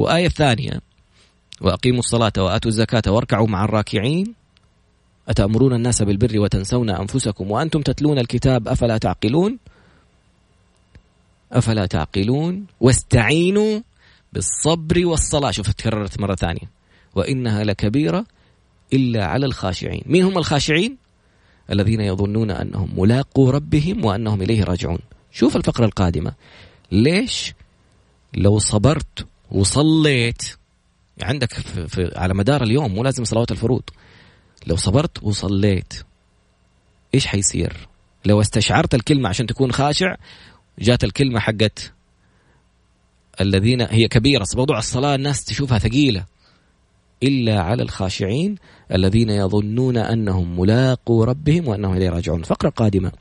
[0.01, 0.81] وآية ثانية.
[1.61, 4.35] وأقيموا الصلاة وآتوا الزكاة واركعوا مع الراكعين.
[5.29, 9.59] أتأمرون الناس بالبر وتنسون أنفسكم وأنتم تتلون الكتاب أفلا تعقلون؟
[11.53, 13.81] أفلا تعقلون؟ واستعينوا
[14.33, 15.51] بالصبر والصلاة.
[15.51, 16.71] شوف تكررت مرة ثانية.
[17.15, 18.27] وإنها لكبيرة
[18.93, 20.03] إلا على الخاشعين.
[20.07, 20.97] مين هم الخاشعين؟
[21.71, 24.99] الذين يظنون أنهم ملاقوا ربهم وأنهم إليه راجعون.
[25.33, 26.33] شوف الفقرة القادمة.
[26.93, 27.55] ليش
[28.35, 30.43] لو صبرت وصليت.
[31.23, 33.83] عندك في في على مدار اليوم مو لازم صلوات الفروض.
[34.67, 35.95] لو صبرت وصليت
[37.15, 37.89] إيش حيصير؟
[38.25, 40.15] لو استشعرت الكلمة عشان تكون خاشع
[40.79, 41.93] جات الكلمة حقت
[43.41, 44.47] الذين هي كبيرة.
[44.57, 46.25] موضوع الصلاة الناس تشوفها ثقيلة.
[47.23, 48.57] إلا على الخاشعين
[48.93, 52.43] الذين يظنون أنهم ملاقوا ربهم وأنهم إليه راجعون.
[52.43, 53.13] فقرة قادمة.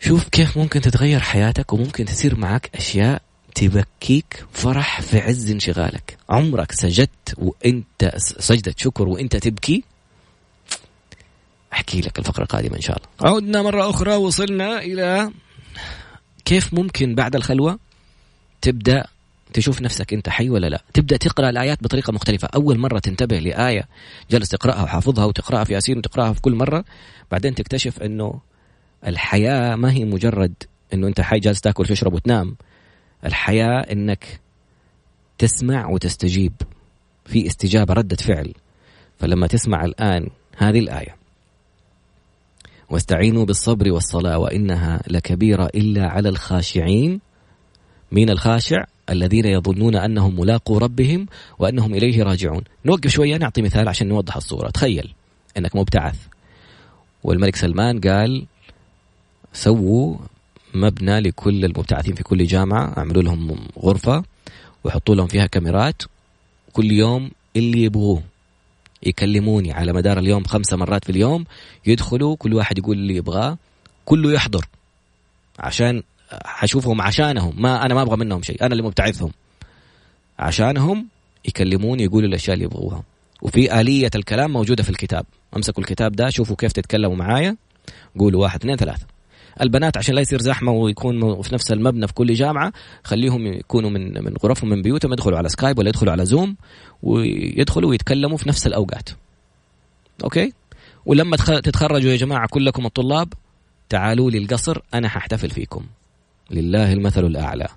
[0.00, 3.22] شوف كيف ممكن تتغير حياتك وممكن تصير معك أشياء
[3.58, 6.18] تبكيك فرح في عز انشغالك.
[6.28, 9.84] عمرك سجدت وانت سجدة شكر وانت تبكي؟
[11.72, 13.30] احكي لك الفقرة القادمة إن شاء الله.
[13.32, 15.30] عودنا مرة أخرى وصلنا إلى
[16.44, 17.78] كيف ممكن بعد الخلوة
[18.60, 19.06] تبدأ
[19.52, 22.48] تشوف نفسك أنت حي ولا لا؟ تبدأ تقرأ الآيات بطريقة مختلفة.
[22.54, 23.88] أول مرة تنتبه لآية
[24.30, 26.84] جالس تقرأها وحافظها وتقرأها في ياسين وتقرأها في كل مرة.
[27.30, 28.40] بعدين تكتشف إنه
[29.06, 30.54] الحياة ما هي مجرد
[30.94, 32.56] إنه أنت حي جالس تاكل وتشرب وتنام.
[33.24, 34.40] الحياة إنك
[35.38, 36.52] تسمع وتستجيب
[37.24, 38.54] في استجابة ردة فعل.
[39.18, 41.16] فلما تسمع الآن هذه الآية
[42.90, 47.20] واستعينوا بالصبر والصلاة وإنها لكبيرة إلا على الخاشعين.
[48.12, 51.26] مين الخاشع؟ الذين يظنون أنهم ملاقوا ربهم
[51.58, 52.62] وأنهم إليه راجعون.
[52.86, 54.70] نوقف شوية نعطي مثال عشان نوضح الصورة.
[54.70, 55.14] تخيل
[55.56, 56.16] إنك مبتعث
[57.24, 58.46] والملك سلمان قال
[59.52, 60.16] سووا
[60.80, 64.24] مبنى لكل المبتعثين في كل جامعة أعملوا لهم غرفة
[64.84, 66.02] وحطوا لهم فيها كاميرات.
[66.72, 68.22] كل يوم اللي يبغوه
[69.02, 71.44] يكلموني على مدار اليوم خمسة مرات في اليوم
[71.86, 73.58] يدخلوا كل واحد يقول اللي يبغاه
[74.04, 74.66] كله يحضر.
[75.58, 76.02] عشان
[76.44, 79.32] حشوفهم عشانهم ما أنا ما أبغى منهم شيء أنا اللي مبتعثهم.
[80.38, 81.06] عشانهم
[81.44, 83.02] يكلموني يقولوا الأشياء اللي يبغوها.
[83.42, 85.26] وفي آلية الكلام موجودة في الكتاب.
[85.56, 87.56] امسكوا الكتاب ده شوفوا كيف تتكلموا معايا.
[88.18, 89.06] قولوا واحد اثنين ثلاثة.
[89.62, 92.72] البنات عشان لا يصير زحمة ويكون في نفس المبنى في كل جامعة
[93.04, 96.56] خليهم يكونوا من من غرفهم من بيوتهم يدخلوا على سكايب ولا يدخلوا على زوم
[97.02, 99.08] ويدخلوا ويتكلموا في نفس الأوقات.
[100.24, 100.52] okay؟
[101.06, 103.32] ولما تتخرجوا يا جماعة كلكم الطلاب
[103.88, 105.86] تعالوا لي القصر أنا حاحتفل فيكم.
[106.50, 107.68] لله المثل الأعلى.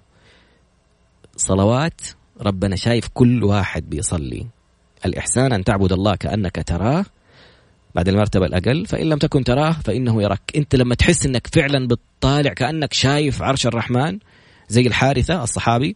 [1.38, 2.02] صلوات
[2.42, 4.48] ربنا شايف كل واحد بيصلي.
[5.06, 7.06] الإحسان أن تعبد الله كأنك تراه
[7.96, 10.42] بعد المرتبة الأقل فإن لم تكن تراه فإنه يراك.
[10.56, 14.20] أنت لما تحس أنك فعلا بتطالع كأنك شايف عرش الرحمن
[14.70, 15.96] زي الحارثة الصحابي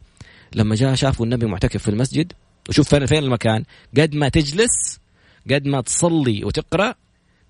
[0.56, 2.34] لما جاء شافوا النبي معتكف في المسجد
[2.70, 3.64] وشوف فين فين المكان؟
[3.98, 5.00] قد ما تجلس
[5.52, 6.96] قد ما تصلي وتقرأ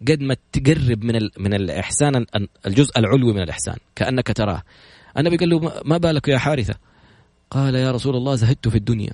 [0.02, 2.26] قد ما تقرب من من الإحسان
[2.66, 4.64] الجزء العلوي من الإحسان كأنك تراه.
[5.18, 6.76] النبي قال له ما بالك يا حارثة؟
[7.52, 9.14] قال يا رسول الله زهدت في الدنيا.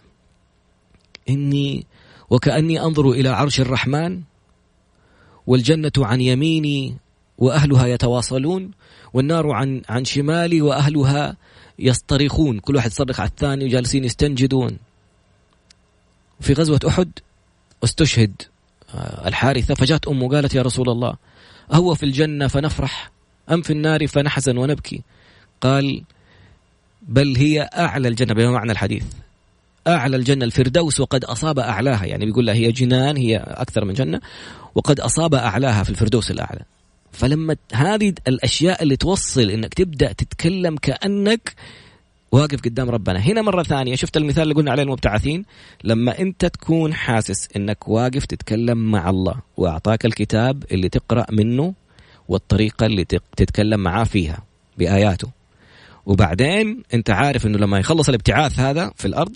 [1.29, 1.85] إني
[2.29, 4.21] وكأني أنظر إلى عرش الرحمن
[5.47, 6.95] والجنة عن يميني
[7.37, 8.71] وأهلها يتواصلون
[9.13, 11.37] والنار عن عن شمالي وأهلها
[11.79, 12.59] يصطرخون.
[12.59, 14.77] كل واحد يصرخ على الثاني وجالسين يستنجدون.
[16.41, 17.11] في غزوة أحد
[17.83, 18.41] استشهد
[18.95, 21.15] آه، الحارثة فجاءت أمه قالت يا رسول الله
[21.73, 23.11] أهو في الجنة فنفرح
[23.51, 25.01] أم في النار فنحزن ونبكي؟
[25.61, 26.03] قال
[27.01, 29.03] بل هي أعلى الجنة بما معنى الحديث.
[29.87, 32.05] أعلى الجنة الفردوس وقد أصاب أعلاها.
[32.05, 34.21] يعني بيقول لها هي جنان هي أكثر من جنة
[34.75, 36.61] وقد أصاب أعلاها في الفردوس الأعلى.
[37.11, 41.55] فلما هذه الأشياء اللي توصل إنك تبدأ تتكلم كأنك
[42.31, 43.19] واقف قدام ربنا.
[43.19, 45.45] هنا مرة ثانية شفت المثال اللي قلنا عليه المبتعثين؟
[45.83, 51.73] لما أنت تكون حاسس إنك واقف تتكلم مع الله وأعطاك الكتاب اللي تقرأ منه
[52.27, 53.05] والطريقة اللي
[53.37, 54.43] تتكلم معاه فيها
[54.77, 55.27] بآياته.
[56.05, 59.35] وبعدين أنت عارف إنه لما يخلص الابتعاث هذا في الأرض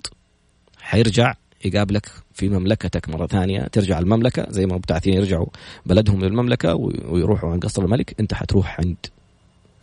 [0.86, 3.60] حيرجع يقابلك في مملكتك مرة ثانية.
[3.60, 5.46] ترجع المملكة زي ما المبتعثين يرجعوا
[5.86, 6.74] بلدهم للمملكة
[7.08, 8.14] ويروحوا عند قصر الملك.
[8.20, 8.96] انت حتروح عند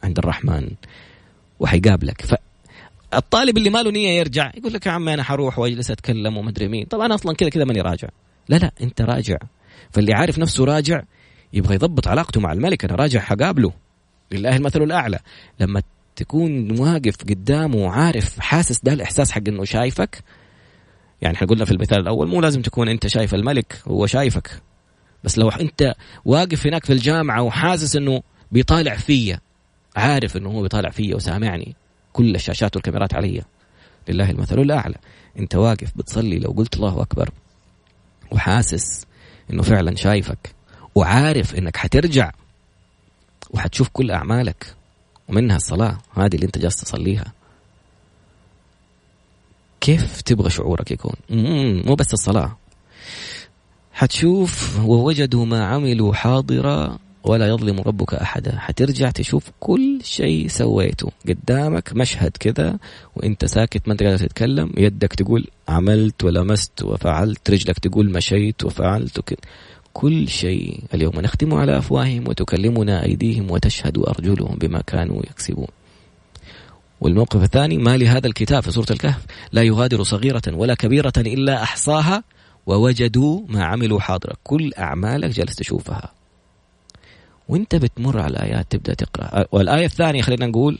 [0.04, 0.70] عند الرحمن
[1.60, 2.38] وحيقابلك.
[3.12, 6.68] فالطالب اللي ما له نية يرجع يقول لك يا عمي أنا حروح وأجلس أتكلم ومدري
[6.68, 6.86] مين.
[6.86, 8.08] طبعا أنا أصلا كذا كذا ماني راجع.
[8.50, 9.38] لا لا أنت راجع.
[9.92, 11.02] فاللي عارف نفسه راجع
[11.54, 12.86] يبغى يضبط علاقته مع الملك.
[12.86, 13.74] أنا راجع حقابله
[14.32, 15.20] لله المثل الأعلى.
[15.60, 15.82] لما
[16.16, 20.24] تكون واقف قدامه وعارف حاسس ده الإحساس حق إنه شايفك
[21.24, 24.62] يعني إحنا قلنا في المثال الأول مو لازم تكون أنت شايف الملك هو شايفك.
[25.24, 25.94] بس لو أنت
[26.26, 29.40] واقف هناك في الجامعة وحاسس إنه بيطالع فيا
[29.96, 31.76] عارف إنه هو بيطالع فيا وسامعني
[32.14, 33.42] كل الشاشات والكاميرات علي.
[34.10, 34.96] لله المثل الأعلى.
[35.40, 37.30] أنت واقف بتصلي لو قلت الله أكبر
[38.32, 39.06] وحاسس
[39.52, 40.56] إنه فعلا شايفك
[40.96, 42.32] وعارف إنك حترجع
[43.50, 44.76] وحتشوف كل أعمالك
[45.30, 47.34] ومنها الصلاة هذه اللي أنت جالس تصليها.
[49.84, 51.14] كيف تبغى شعورك يكون؟
[51.86, 52.58] مو بس الصلاة.
[53.94, 58.60] حتشوف ووجدوا ما عملوا حاضرا ولا يظلم ربك أحدا.
[58.60, 61.12] حترجع تشوف كل شيء سويته.
[61.30, 62.78] قدامك مشهد كذا
[63.16, 69.20] وإنت ساكت ما أنت قادر تتكلم يدك تقول عملت ولمست وفعلت رجلك تقول مشيت وفعلت
[69.20, 69.40] وكذا.
[69.94, 75.68] كل شيء اليوم نختم على أفواههم وتكلمنا أيديهم وتشهد أرجلهم بما كانوا يكسبون.
[77.04, 82.24] والموقف الثاني ما لهذا الكتاب في سورة الكهف؟ لا يغادر صغيرة ولا كبيرة إلا أحصاها
[82.66, 84.34] ووجدوا ما عملوا حاضرة.
[84.44, 86.12] كل أعمالك جالس تشوفها.
[87.50, 89.46] وإنت بتمر على الآيات تبدأ تقرأ.
[89.52, 90.80] والآية الثانية خلينا نقول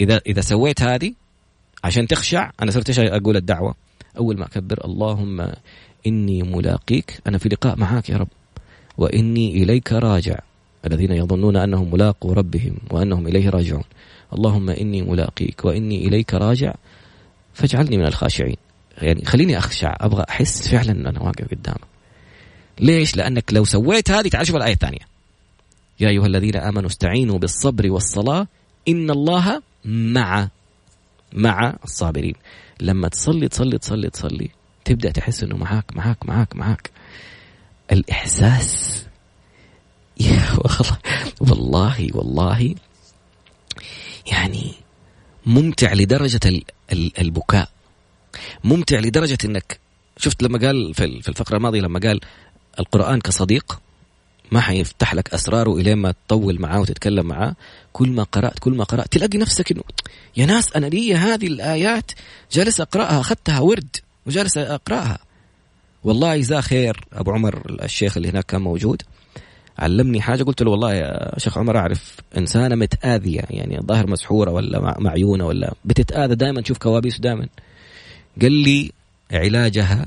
[0.00, 1.12] إذا إذا سويت هذه
[1.84, 3.74] عشان تخشع أنا صرت إيش أقول الدعوة؟
[4.18, 5.52] أول ما أكبر اللهم
[6.06, 8.28] إني ملاقيك أنا في لقاء معك يا رب.
[8.98, 10.38] وإني إليك راجع.
[10.86, 13.84] الذين يظنون أنهم ملاقوا ربهم وأنهم إليه راجعون.
[14.32, 16.74] اللهم إني ملاقيك وإني إليك راجع
[17.54, 18.56] فاجعلني من الخاشعين.
[18.98, 21.80] يعني خليني أخشع أبغى أحس فعلا أن أنا واقف قدامك.
[22.80, 25.08] ليش؟ لأنك لو سويت هذه تعال شوف الآية الثانية.
[26.00, 28.46] يا أيها الذين آمنوا استعينوا بالصبر والصلاة
[28.88, 30.48] إن الله مع
[31.32, 32.34] مع الصابرين.
[32.80, 34.50] لما تصلي تصلي تصلي تصلي
[34.84, 36.90] تبدأ تحس أنه معاك معاك معاك معاك.
[37.92, 39.04] الإحساس
[40.20, 40.42] يا
[41.40, 42.74] والله والله
[44.28, 44.72] يعني
[45.46, 46.40] ممتع لدرجة
[46.92, 47.68] البكاء.
[48.64, 49.80] ممتع لدرجة إنك
[50.16, 52.20] شفت لما قال في الفقرة الماضية لما قال
[52.78, 53.80] القرآن كصديق
[54.52, 57.56] ما حيفتح لك أسراره الين ما تطول معاه وتتكلم معاه.
[57.92, 59.82] كل ما قرأت كل ما قرأت تلاقي نفسك إنه
[60.36, 62.12] يا ناس أنا لي هذه الآيات
[62.52, 65.18] جالس أقرأها أخذتها ورد وجالس أقرأها.
[66.04, 69.02] والله يجزاه خير أبو عمر الشيخ اللي هناك كان موجود.
[69.78, 75.00] علمني حاجة قلت له والله يا شيخ عمر أعرف إنسانة متآذية يعني الظاهر مسحورة ولا
[75.00, 77.48] معيونة ولا بتتآذى دائما تشوف كوابيس دائما
[78.42, 78.92] قال لي
[79.32, 80.06] علاجها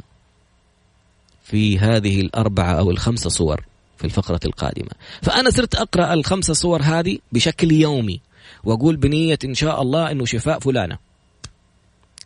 [1.44, 3.66] في هذه الأربعة أو الخمسة صور
[3.98, 4.90] في الفقرة القادمة.
[5.22, 8.22] فأنا صرت أقرأ الخمسة صور هذه بشكل يومي
[8.64, 10.98] وأقول بنية إن شاء الله إنه شفاء فلانة.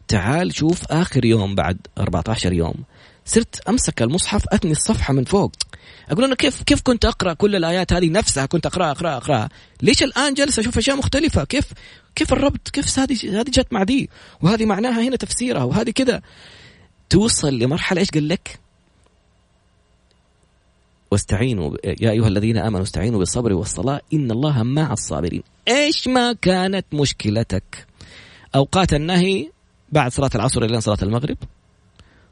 [0.08, 2.76] تعال شوف آخر يوم بعد 14 يوم.
[3.26, 5.52] صرت أمسك المصحف أتني الصفحة من فوق.
[6.10, 9.50] أقول أنا كيف كيف كنت أقرأ كل الآيات هذه نفسها؟ كنت أقرأها أقرأها أقرأها.
[9.82, 11.66] ليش الآن جالس أشوف أشياء مختلفة؟ كيف
[12.16, 14.10] كيف الربط؟ كيف هذه هذه جت مع دي؟
[14.42, 16.22] وهذه معناها هنا تفسيرها وهذه كذا.
[17.10, 18.60] توصل لمرحلة إيش قال لك؟
[21.12, 25.44] واستعينوا يا أيها الذين آمنوا استعينوا بالصبر والصلاة إن الله مع الصابرين.
[25.68, 27.88] إيش ما كانت مشكلتك؟
[28.56, 29.50] أوقات النهي
[29.92, 31.38] بعد صلاة العصر إلى صلاة المغرب.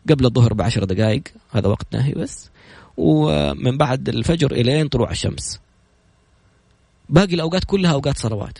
[0.09, 2.49] قبل الظهر بعشر دقائق هذا وقت نهي بس.
[2.97, 5.59] ومن بعد الفجر إلين طلوع الشمس.
[7.09, 8.57] باقي الأوقات كلها أوقات صلوات.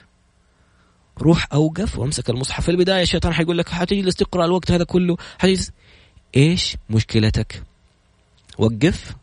[1.21, 2.63] روح أوقف وامسك المصحف.
[2.63, 5.17] في البداية الشيطان حيقول لك حتجلس تقرأ الوقت هذا كله.
[5.37, 5.71] حتجلس.
[6.35, 7.63] إيش مشكلتك؟
[8.57, 9.15] وقف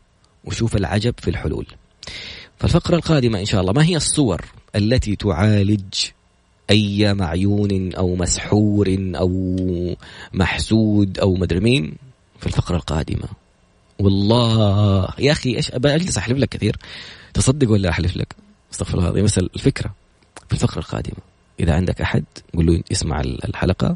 [0.45, 1.65] وشوف العجب في الحلول.
[2.59, 5.93] فالفقرة القادمة إن شاء الله ما هي الصور التي تعالج
[6.69, 9.55] اي معيون أو مسحور أو
[10.33, 11.95] محسود أو مدري مين؟
[12.41, 13.27] في الفقرة القادمة.
[13.99, 16.77] والله يا أخي إيش أجلس أحلف لك كثير.
[17.33, 18.35] تصدق ولا أحلف لك؟
[18.73, 19.25] أستغفر الله العظيم.
[19.25, 19.91] بس الفكرة
[20.47, 21.17] في الفقرة القادمة
[21.59, 22.23] إذا عندك أحد
[22.55, 23.95] قول له يسمع الحلقة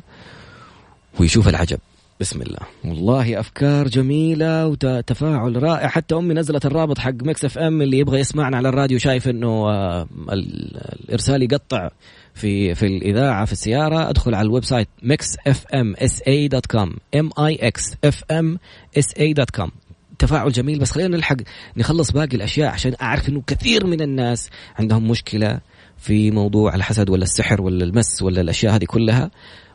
[1.20, 1.80] ويشوف العجب.
[2.20, 2.60] بسم الله.
[2.86, 5.88] والله أفكار جميلة وتفاعل رائع.
[5.88, 10.08] حتى أمي نزلت الرابط حق Mix FM اللي يبغى يسمعنا على الراديو شايف إنه آه،
[10.30, 11.90] الإرسال يقطع
[12.34, 14.10] في في الإذاعة في السيارة.
[14.10, 18.60] أدخل على ال website Mix FM SA dot com M I X F M
[18.98, 19.72] SA dot com
[20.20, 20.80] تفاعل جميل.
[20.80, 21.38] بس خلينا نلحق
[21.78, 25.60] نخلص باقي الأشياء عشان أعرف إنه كثير من الناس عندهم مشكلة
[25.98, 29.32] في موضوع الحسد ولا السحر ولا المس ولا الاشياء هذه كلها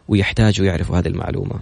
[0.09, 1.61] ويحتاجوا يعرفوا هذه المعلومة.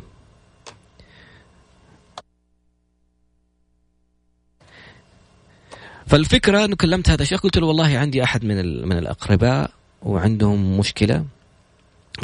[6.08, 9.70] فالفكرة أنه كلمت هذا الشيخ قلت له والله عندي أحد من من الأقرباء
[10.02, 11.24] وعندهم مشكلة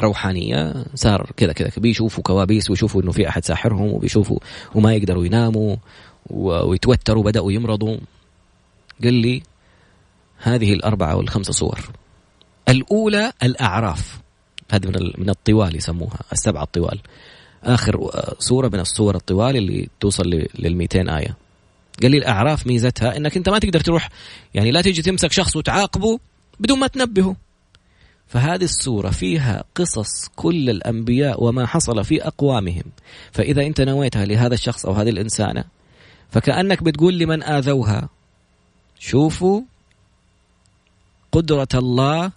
[0.00, 4.38] روحانية صار كذا كذا بيشوفوا كوابيس ويشوفوا إنه في أحد ساحرهم وبيشوفوا
[4.74, 5.76] وما يقدروا يناموا
[6.30, 7.96] ويتوتروا بدأوا يمرضوا.
[9.02, 9.42] قال لي
[10.38, 11.90] هذه الأربعة والخمسة صور.
[12.68, 14.20] الأولى الأعراف.
[14.72, 17.00] هذه من من الطوال يسموها السبعة الطوال.
[17.64, 20.24] آخر صورة من الصور الطوال اللي توصل
[20.58, 21.43] لل 200 آية.
[22.02, 24.08] قال لي الاعراف ميزتها إنك أنت ما تقدر تروح
[24.54, 26.18] يعني لا تيجي تمسك شخص وتعاقبه
[26.60, 27.36] بدون ما تنبهه.
[28.26, 32.84] فهذه السورة فيها قصص كل الأنبياء وما حصل في أقوامهم.
[33.32, 35.64] فإذا أنت نويتها لهذا الشخص أو هذه الإنسانة
[36.30, 38.08] فكأنك بتقول لمن آذوها
[38.98, 39.60] شوفوا
[41.32, 42.32] قدرة الله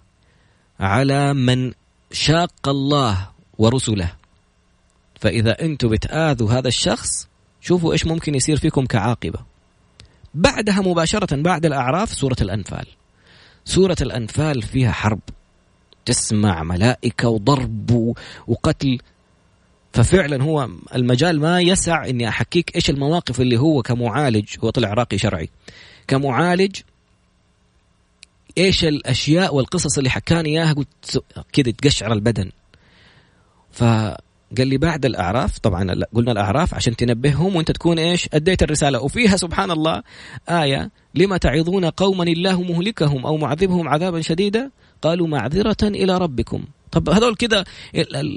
[0.80, 1.72] على من
[2.12, 3.28] شاق الله
[3.58, 4.12] ورسله.
[5.20, 7.27] فإذا أنتم بتآذوا هذا الشخص
[7.60, 9.38] شوفوا إيش ممكن يصير فيكم كعاقبة.
[10.34, 12.86] بعدها مباشرة بعد الأعراف سورة الأنفال.
[13.64, 15.20] سورة الأنفال فيها حرب.
[16.04, 18.14] تسمع ملائكة وضرب
[18.46, 18.98] وقتل.
[19.92, 25.18] ففعلا هو المجال ما يسع إني أحكيك إيش المواقف اللي هو كمعالج هو طلع عراقي
[25.18, 25.50] شرعي.
[26.06, 26.76] كمعالج
[28.58, 32.50] إيش الأشياء والقصص اللي حكاني إياها قلت كذا تقشعر البدن.
[34.56, 39.02] فقال لي بعد الأعراف طبعا قلنا الأعراف عشان تنبههم وأنت تكون إيش أديت الرسالة.
[39.02, 40.02] وفيها سبحان الله
[40.48, 44.70] آية لما تعظون قوما الله مهلكهم أو معذبهم عذابا شديدا؟
[45.02, 46.64] قالوا معذرة إلى ربكم.
[46.92, 47.64] طب هذول كذا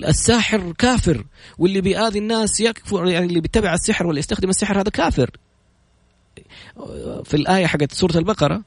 [0.07, 1.25] الساحر كافر
[1.57, 5.31] واللي بيآذي الناس يكفر يعني اللي بيتبع السحر واللي يستخدم السحر هذا كافر.
[7.23, 8.61] في الآية حقت سورة البقرة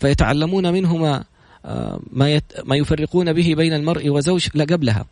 [0.00, 1.24] فيتعلمون منهما
[1.64, 5.06] آه، ما ما يفرقون به بين المرء وزوج لا قبلها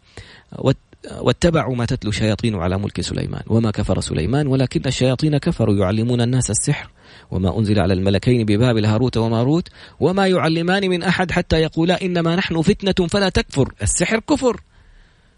[1.21, 6.51] واتبعوا ما تتلو الشياطين على ملك سليمان وما كفر سليمان ولكن الشياطين كفروا يعلمون الناس
[6.51, 6.91] السحر
[7.31, 9.69] وما أنزل على الملكين ببابل هاروت وماروت
[10.01, 14.61] وما يعلمان من أحد حتى يقولا إنما نحن فتنة فلا تكفر السحر كفر.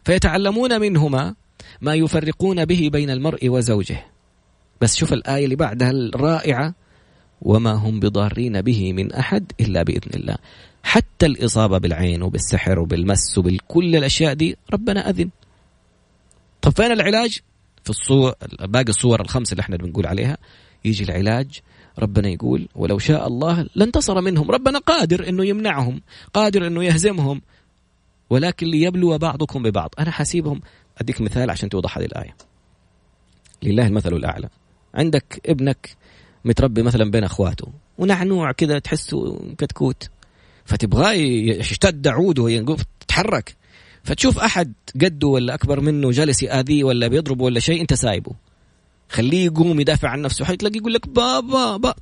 [0.05, 1.35] فيتعلمون منهما
[1.81, 4.05] ما يفرقون به بين المرء وزوجه.
[4.81, 6.75] بس شوف الآية اللي بعدها الرائعة
[7.43, 10.37] وما هم بضارين به من أحد إلا بإذن الله.
[10.83, 15.31] حتى الإصابة بالعين وبالسحر وبالمس وبكل الأشياء دي ربنا أذن.
[16.63, 17.41] طب فين العلاج؟
[17.85, 20.39] في الصور باقي الصور الخمس اللي إحنا بنقول عليها.
[20.85, 21.61] يجي العلاج
[21.99, 24.51] ربنا يقول ولو شاء الله لانتصر منهم.
[24.51, 26.03] ربنا قادر إنه يمنعهم
[26.35, 27.43] قادر إنه يهزمهم
[28.31, 29.95] ولكن ليبلو بعضكم ببعض.
[29.99, 30.61] أنا حسيبهم
[30.99, 32.37] أديك مثال عشان توضح هذه الآية.
[33.63, 34.49] لله المثل الأعلى.
[34.95, 35.97] عندك ابنك
[36.45, 40.11] متربي مثلا بين أخواته ونعنوع كذا تحسه كتكوت
[40.65, 43.57] فتبغاه يشتد عوده يتحرك
[44.05, 44.73] فتشوف أحد
[45.03, 48.33] قده ولا أكبر منه جالس يآذيه ولا بيضربه ولا شيء أنت سايبه.
[49.09, 50.45] خليه يقوم يدافع عن نفسه.
[50.45, 51.95] حتلاقي يقول لك بابا با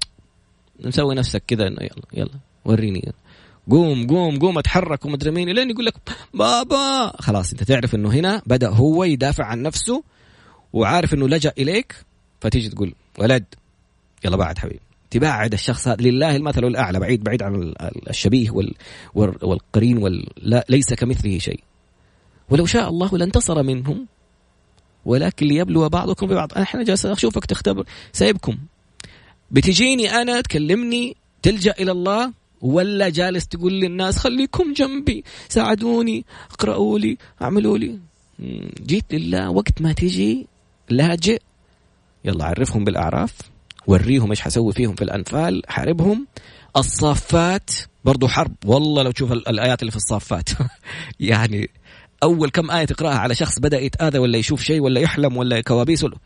[0.81, 2.31] مسوي نفسك كذا إنه يلا يلا
[2.65, 3.13] وريني
[3.71, 5.49] قوم قوم قوم أتحرك ومدري مين.
[5.49, 5.95] لين يقول لك
[6.35, 7.13] بابا.
[7.23, 10.03] خلاص أنت تعرف إنه هنا بدأ هو يدافع عن نفسه
[10.73, 11.95] وعارف إنه لجأ إليك
[12.41, 13.45] فتيجي تقول ولد
[14.25, 14.81] يلا بعد حبيبي.
[15.11, 17.75] تبعد الشخص هذا لله المثل الأعلى بعيد بعيد عن
[18.11, 18.75] الشبيه وال
[19.15, 21.61] والقرين وال لا ليس كمثله شيء.
[22.51, 24.07] ولو شاء الله لانتصر منهم
[25.05, 26.53] ولكن ليبلو بعضكم ببعض.
[26.53, 28.59] إحنا جالس أشوفك تختبر سايبكم.
[29.51, 37.19] بتجيني أنا تكلمني تلجأ إلى الله ولا جالس تقول للناس خليكم جنبي ساعدوني اقرأوا لي
[37.43, 37.99] اعملوا لي.
[38.87, 40.47] جيت لله وقت ما تجي
[40.89, 41.41] لاجئ.
[42.25, 43.33] يلا عرفهم بالأعراف
[43.87, 46.27] وريهم إيش حسوي فيهم في الأنفال حاربهم.
[46.77, 47.71] الصافات
[48.05, 48.55] برضو حرب.
[48.65, 50.49] والله لو تشوف الآيات اللي في الصافات.
[51.21, 51.71] يعني
[52.23, 56.05] أول كم آية تقرأها على شخص بدأ يتآذى ولا يشوف شيء ولا يحلم ولا كوابيس
[56.05, 56.17] ولا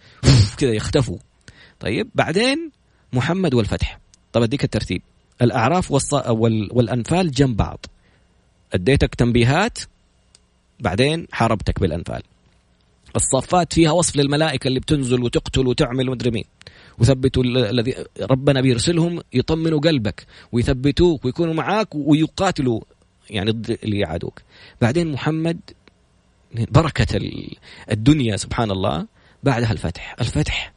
[0.57, 1.18] كذا يختفوا.
[1.80, 2.70] طيب بعدين
[3.12, 3.99] محمد والفتح.
[4.32, 5.03] طب أديك الترتيب.
[5.42, 5.90] الأعراف.
[6.70, 7.86] والأنفال جنب بعض.
[8.74, 9.78] أديتك تنبيهات
[10.80, 12.22] بعدين حاربتك بالأنفال.
[13.16, 16.45] الصافات فيها وصف للملائكة اللي بتنزل وتقتل وتعمل ومدري مين.
[16.99, 22.80] وثبتوا الذي ربنا بيرسلهم يطمنوا قلبك ويثبتوك ويكونوا معاك ويقاتلوا
[23.30, 24.40] يعني ضد اللي يعادوك.
[24.80, 25.59] بعدين محمد
[26.55, 27.20] بركة
[27.90, 29.07] الدنيا سبحان الله
[29.42, 30.16] بعدها الفتح.
[30.20, 30.72] الفتح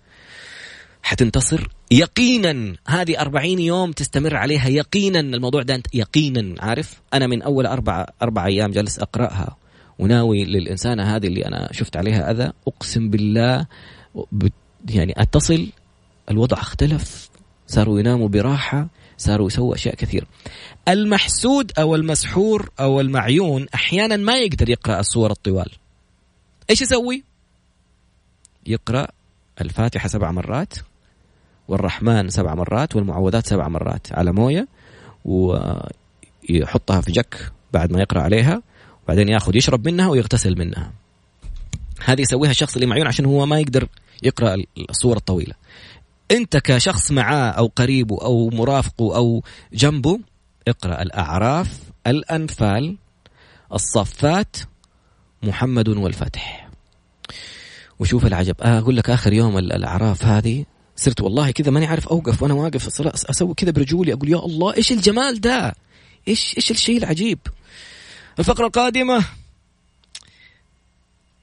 [1.03, 2.75] حتنتصر يقينا.
[2.87, 5.19] هذه أربعين يوم تستمر عليها يقينا.
[5.19, 9.55] الموضوع ده يقينا عارف؟ أنا من أول أربع أربع أيام جالس أقرأها
[9.99, 12.51] وناوي للإنسانة هذه اللي أنا شفت عليها أذى.
[12.67, 13.65] أقسم بالله
[14.89, 15.67] يعني أتصل
[16.31, 17.29] الوضع اختلف
[17.67, 18.87] صاروا يناموا براحة.
[19.17, 20.27] صاروا يسووا أشياء كثير.
[20.87, 25.69] المحسود أو المسحور أو المعيون أحيانا ما يقدر يقرأ الصور الطوال.
[26.69, 27.23] إيش يسوي؟
[28.65, 29.07] يقرأ
[29.61, 30.73] الفاتحة سبع مرات
[31.67, 34.67] والرحمن سبع مرات والمعوذات سبع مرات على موية
[35.25, 38.61] ويحطها في جك بعد ما يقرأ عليها
[39.03, 40.91] وبعدين ياخذ يشرب منها ويغتسل منها.
[42.05, 43.87] هذه يسويها الشخص اللي معيون عشان هو ما يقدر
[44.23, 44.55] يقرأ
[44.89, 45.53] الصور الطويلة.
[46.31, 50.19] أنت كشخص معاه أو قريبه أو مرافقه أو جنبه
[50.67, 52.97] اقرأ الأعراف الأنفال
[53.73, 54.57] الصفات
[55.43, 56.69] محمد والفتح.
[57.99, 58.55] وشوف العجب.
[58.61, 60.65] آه أقول لك آخر يوم الأعراف هذه
[60.95, 64.91] صرت والله كذا ماني عارف أوقف وأنا واقف أسوي كذا برجولي أقول يا الله إيش
[64.91, 65.75] الجمال ده؟
[66.27, 67.39] إيش إيش الشيء العجيب؟
[68.39, 69.25] الفقرة القادمة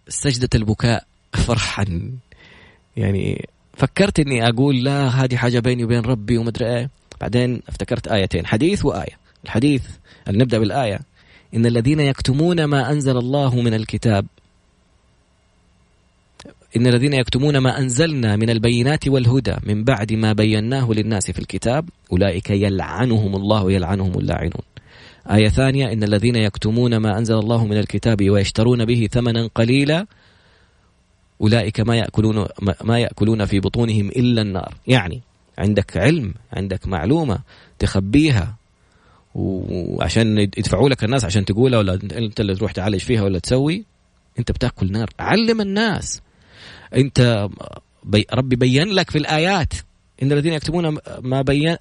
[0.09, 2.13] سجدة البكاء فرحا.
[2.97, 6.91] يعني فكرت إني أقول لا هذه حاجة بيني وبين ربي ومدري إيه.
[7.21, 9.19] بعدين افتكرت آيتين حديث وآية.
[9.45, 9.83] الحديث
[10.29, 11.01] نبدأ بالآية.
[11.55, 14.27] إن الذين يكتمون ما أنزل الله من الكتاب
[16.77, 21.89] إن الذين يكتمون ما أنزلنا من البينات والهدى من بعد ما بيناه للناس في الكتاب
[22.13, 24.63] أولئك يلعنهم الله ويلعنهم اللاعنون.
[25.31, 30.07] آية ثانية إن الذين يكتمون ما أنزل الله من الكتاب ويشترون به ثمنا قليلا
[31.45, 32.47] أولئك ما يأكلون
[32.85, 34.75] ما يأكلون في بطونهم إلا النار.
[34.87, 35.21] يعني
[35.59, 37.39] عندك علم عندك معلومة
[37.79, 38.57] تخبيها.
[39.35, 43.85] وعشان يدفعوا لك الناس عشان تقولها ولا أنت اللي تروح تعالج فيها ولا تسوي
[44.39, 45.11] أنت بتأكل نار.
[45.19, 46.23] علم الناس.
[46.95, 47.49] أنت
[48.05, 49.73] بي ربي بين لك في الآيات.
[50.23, 51.77] إن الذين يكتمون ما بين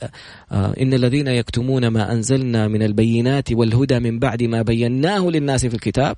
[0.51, 5.73] آه إن الذين يكتمون ما أنزلنا من البينات والهدى من بعد ما بيناه للناس في
[5.73, 6.15] الكتاب.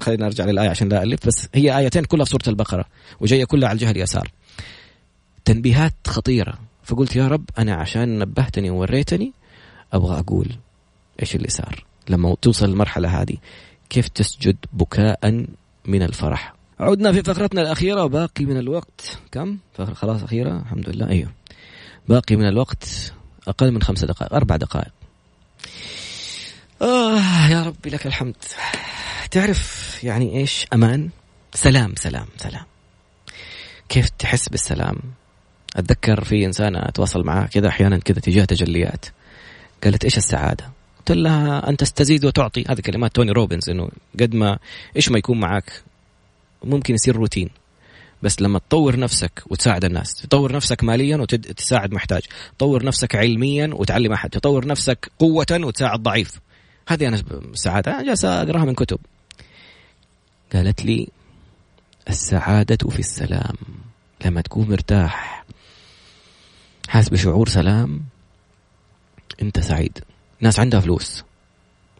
[0.00, 2.84] خلينا نرجع للآية عشان لا ألف بس هي آيتين كلها في سورة البقرة
[3.20, 4.30] وجاية كلها على الجهه اليسار.
[5.44, 6.58] تنبيهات خطيرة.
[6.84, 9.32] فقلت يا رب أنا عشان نبهتني ووريتني
[9.92, 10.56] أبغى أقول
[11.22, 13.36] إيش اللي صار لما توصل المرحلة هذه
[13.90, 15.46] كيف تسجد بكاء
[15.84, 19.18] من الفرح؟ عدنا في فقرتنا الأخيرة باقي من الوقت.
[19.32, 19.58] كم؟
[19.94, 21.08] خلاص أخيرة؟ الحمد لله.
[21.08, 21.30] أيوه.
[22.08, 23.12] باقي من الوقت
[23.48, 24.92] أقل من خمسة دقائق أربع دقائق.
[26.82, 28.36] آه يا ربي لك الحمد.
[29.30, 31.10] تعرف يعني إيش؟ أمان.
[31.54, 32.64] سلام سلام سلام.
[33.88, 34.96] كيف تحس بالسلام؟
[35.76, 39.04] أتذكر في إنسانة أتواصل معها كذا أحيانا كذا تجاه تجليات.
[39.84, 42.64] قالت إيش السعادة؟ قلت لها أن تستزيد وتعطي.
[42.68, 43.88] هذه كلمات توني روبنز إنه
[44.20, 44.58] قد ما
[44.96, 45.82] إيش ما يكون معك
[46.64, 47.50] ممكن يصير روتين.
[48.22, 52.22] بس لما تطور نفسك وتساعد الناس تطور نفسك ماليا وتساعد محتاج.
[52.58, 54.30] تطور نفسك علميا وتعلم أحد.
[54.30, 56.40] تطور نفسك قوة وتساعد ضعيف.
[56.88, 57.22] هذه أنا
[57.52, 58.98] السعادة أنا جالسة أقراها من كتب.
[60.52, 61.08] قالت لي
[62.08, 63.56] السعادة في السلام
[64.24, 65.44] لما تكون مرتاح
[66.88, 68.02] حاسس بشعور سلام
[69.42, 69.98] أنت سعيد.
[70.40, 71.24] ناس عندها فلوس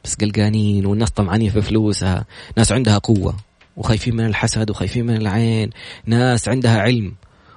[0.05, 2.25] بس قلقانين والناس طمعانين في فلوسها
[2.57, 3.37] ناس عندها قوة
[3.77, 5.71] وخايفين من الحسد وخايفين من العين
[6.07, 7.15] ناس عندها علم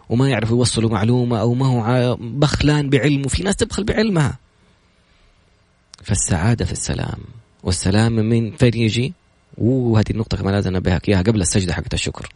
[0.10, 4.38] وما يعرفوا يوصلوا معلومة أو ما هو بخلان بعلم وفي ناس تبخل بعلمها.
[6.04, 7.20] فالسعادة في السلام.
[7.64, 9.14] والسلام من فين يجي؟
[9.58, 12.30] وهذه النقطة كمان لازم أنبهك إياها قبل السجدة حقت الشكر.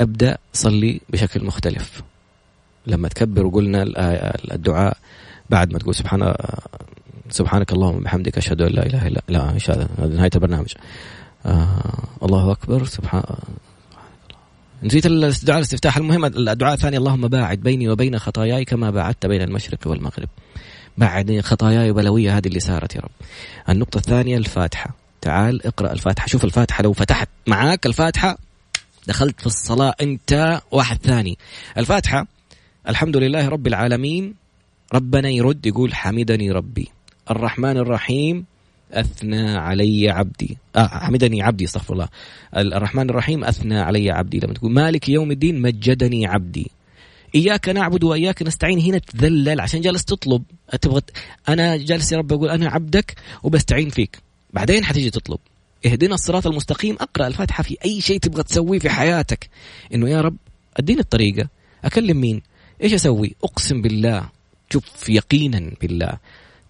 [0.00, 2.02] أبدأ صلي بشكل مختلف.
[2.86, 3.84] لما تكبر وقلنا
[4.52, 4.96] الدعاء
[5.50, 6.34] بعد ما تقول سبحان
[7.30, 10.74] سبحانك اللهم وبحمدك أشهد أن لا إله الا لا إيش هذا هذا نهاية البرنامج.
[11.46, 13.22] آه الله أكبر سبحان
[14.82, 19.78] نسيت الدعاء الاستفتاح المهم الدعاء الثاني اللهم باعد بيني وبين خطاياي كما باعدت بين المشرق
[19.86, 20.28] والمغرب.
[20.98, 23.10] بعد خطاياي وبلوية هذه اللي صارت يا رب.
[23.68, 24.94] النقطة الثانية الفاتحة.
[25.20, 26.26] تعال اقرأ الفاتحة.
[26.26, 28.38] شوف الفاتحة لو فتحت معاك الفاتحة
[29.06, 31.38] دخلت في الصلاة أنت واحد ثاني.
[31.78, 32.26] الفاتحة
[32.88, 34.34] الحمد لله رب العالمين.
[34.94, 36.88] ربنا يرد يقول حمدني ربي.
[37.30, 38.44] الرحمن الرحيم
[38.92, 40.58] أثنى علي عبدي.
[40.76, 42.08] آه حمدني عبدي استغفر الله.
[42.56, 44.38] الرحمن الرحيم أثنى علي عبدي.
[44.38, 46.70] لما تقول مالك يوم الدين مجدني عبدي.
[47.34, 48.80] إياك نعبد وإياك نستعين.
[48.80, 49.60] هنا تذلل.
[49.60, 50.42] عشان جالس تطلب
[50.80, 51.02] تبغى
[51.48, 54.18] أنا جالس يا رب أقول أنا عبدك وبستعين فيك.
[54.52, 55.38] بعدين حتيجي تطلب.
[55.86, 56.96] اهدنا الصراط المستقيم.
[57.00, 59.48] اقرأ الفاتحة في أي شيء تبغى تسويه في حياتك.
[59.94, 60.36] إنه يا رب
[60.76, 61.48] أديني الطريقة.
[61.84, 62.42] أكلم مين؟
[62.82, 64.28] إيش أسوي؟ أقسم بالله.
[64.70, 66.12] شوف يقينا بالله.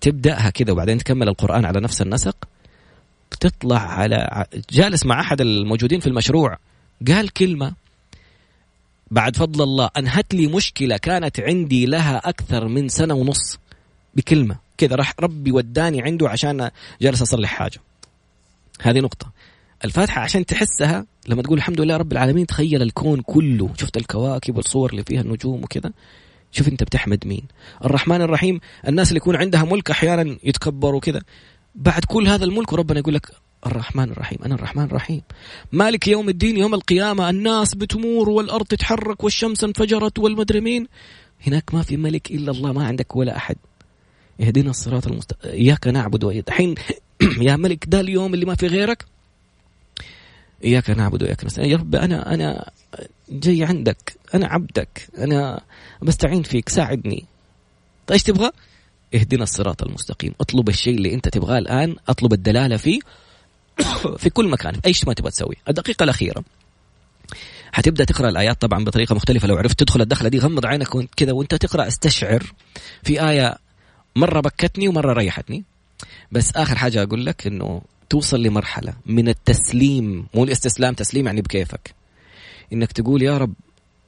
[0.01, 2.37] تبدأها كذا وبعدين تكمل القرآن على نفس النسق.
[3.41, 6.59] تطلع على جالس مع أحد الموجودين في المشروع.
[7.09, 7.73] قال كلمة.
[9.11, 13.59] بعد فضل الله أنهت لي مشكلة كانت عندي لها أكثر من سنة ونص
[14.15, 14.57] بكلمة.
[14.79, 16.71] كذا راح ربي وداني عنده عشان
[17.03, 17.81] جالس أصلح حاجة.
[18.81, 19.33] هذه نقطة.
[19.85, 23.71] الفاتحة عشان تحسها لما تقول الحمد لله رب العالمين تخيل الكون كله.
[23.79, 25.93] شفت الكواكب والصور اللي فيها النجوم وكذا؟
[26.53, 27.43] شوف أنت بتحمد مين.
[27.85, 31.23] الرحمن الرحيم الناس اللي يكون عندها ملك أحيانا يتكبروا كذا
[31.75, 33.31] بعد كل هذا الملك وربنا يقول لك
[33.67, 34.39] الرحمن الرحيم.
[34.45, 35.23] أنا الرحمن الرحيم.
[35.73, 40.87] مالك يوم الدين يوم القيامة الناس بتمور والأرض تتحرك والشمس انفجرت والمدري مين.
[41.47, 43.57] هناك ما في ملك إلا الله ما عندك ولا أحد.
[44.41, 45.53] اهدنا الصراط المستقيم.
[45.53, 46.75] إياك نعبد وإياك الحين
[47.49, 49.05] يا ملك ده اليوم اللي ما في غيرك.
[50.65, 51.71] إياك نعبد وإياك نستعين.
[51.71, 52.71] يا رب أنا أنا
[53.29, 54.17] جاي عندك.
[54.35, 55.09] أنا عبدك.
[55.19, 55.61] أنا
[56.03, 56.69] بستعين فيك.
[56.69, 57.25] ساعدني.
[58.13, 58.51] إيش تبغى؟
[59.15, 60.35] اهدنا الصراط المستقيم.
[60.41, 61.97] اطلب الشيء اللي أنت تبغاه الآن.
[62.09, 63.01] أطلب الدلالة فيه.
[64.23, 66.45] في كل مكان في إيش ما تبغى تسوي الدقيقة الأخيرة.
[67.73, 69.49] حتبدأ تقرأ الآيات طبعا بطريقة مختلفة.
[69.49, 72.43] لو عرفت تدخل الدخلة دي غمض عينك كذا وانت تقرأ استشعر
[73.03, 73.59] في آية
[74.17, 75.65] مرة بكتني ومرة ريحتني.
[76.33, 80.27] بس آخر حاجة أقول لك إنه توصل لمرحلة من التسليم.
[80.35, 81.95] مو الاستسلام تسليم يعني بكيفك.
[82.73, 83.55] إنك تقول يا رب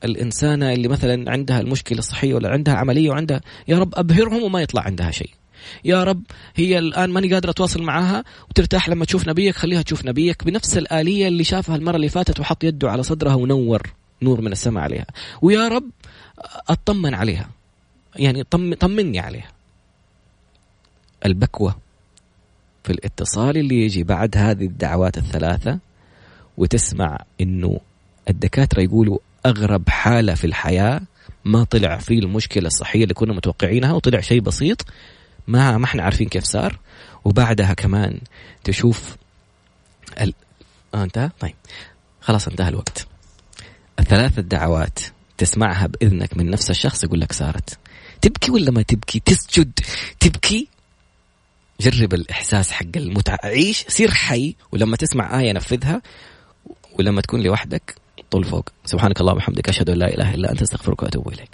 [0.04, 4.82] الإنسانة اللي مثلا عندها المشكلة الصحية ولا عندها عملية وعندها يا رب أبهرهم وما يطلع
[4.82, 5.30] عندها شيء.
[5.84, 6.22] يا رب
[6.56, 9.56] هي الآن ماني قادره أتواصل معاها وترتاح لما تشوف نبيك.
[9.56, 13.82] خليها تشوف نبيك بنفس الآلية اللي شافها المرة اللي فاتت وحط يده على صدرها ونور
[14.22, 15.06] نور من السماء عليها.
[15.42, 15.90] ويا رب
[16.68, 17.48] أطمن عليها.
[18.16, 19.50] يعني طم طمني عليها.
[21.26, 21.76] البكوة
[22.84, 25.78] في الاتصال اللي يجي بعد هذه الدعوات الثلاثة
[26.56, 27.80] وتسمع إنه
[28.30, 31.00] الدكاترة يقولوا أغرب حالة في الحياة
[31.44, 34.86] ما طلع فيه المشكلة الصحية اللي كنا متوقعينها وطلع شيء بسيط
[35.48, 36.78] ما ما إحنا عارفين كيف صار.
[37.24, 38.20] وبعدها كمان
[38.64, 39.16] تشوف
[40.20, 40.34] ال...
[40.94, 41.54] آه انتهى؟ طيب.
[42.20, 43.06] خلاص انتهى الوقت.
[43.98, 44.98] الثلاث الدعوات
[45.38, 47.78] تسمعها بإذنك من نفس الشخص يقول لك صارت.
[48.20, 49.72] تبكي ولا ما تبكي؟ تسجد.
[50.20, 50.68] تبكي؟
[51.80, 56.02] جرب الإحساس حق المتعة عيش سير حي ولما تسمع آية نفذها
[56.98, 57.94] ولما تكون لوحدك
[58.30, 58.68] طول فوق.
[58.84, 61.50] سبحانك اللهم وبحمدك أشهد أن لا إله إلا أنت أستغفرك وأتوب إليك.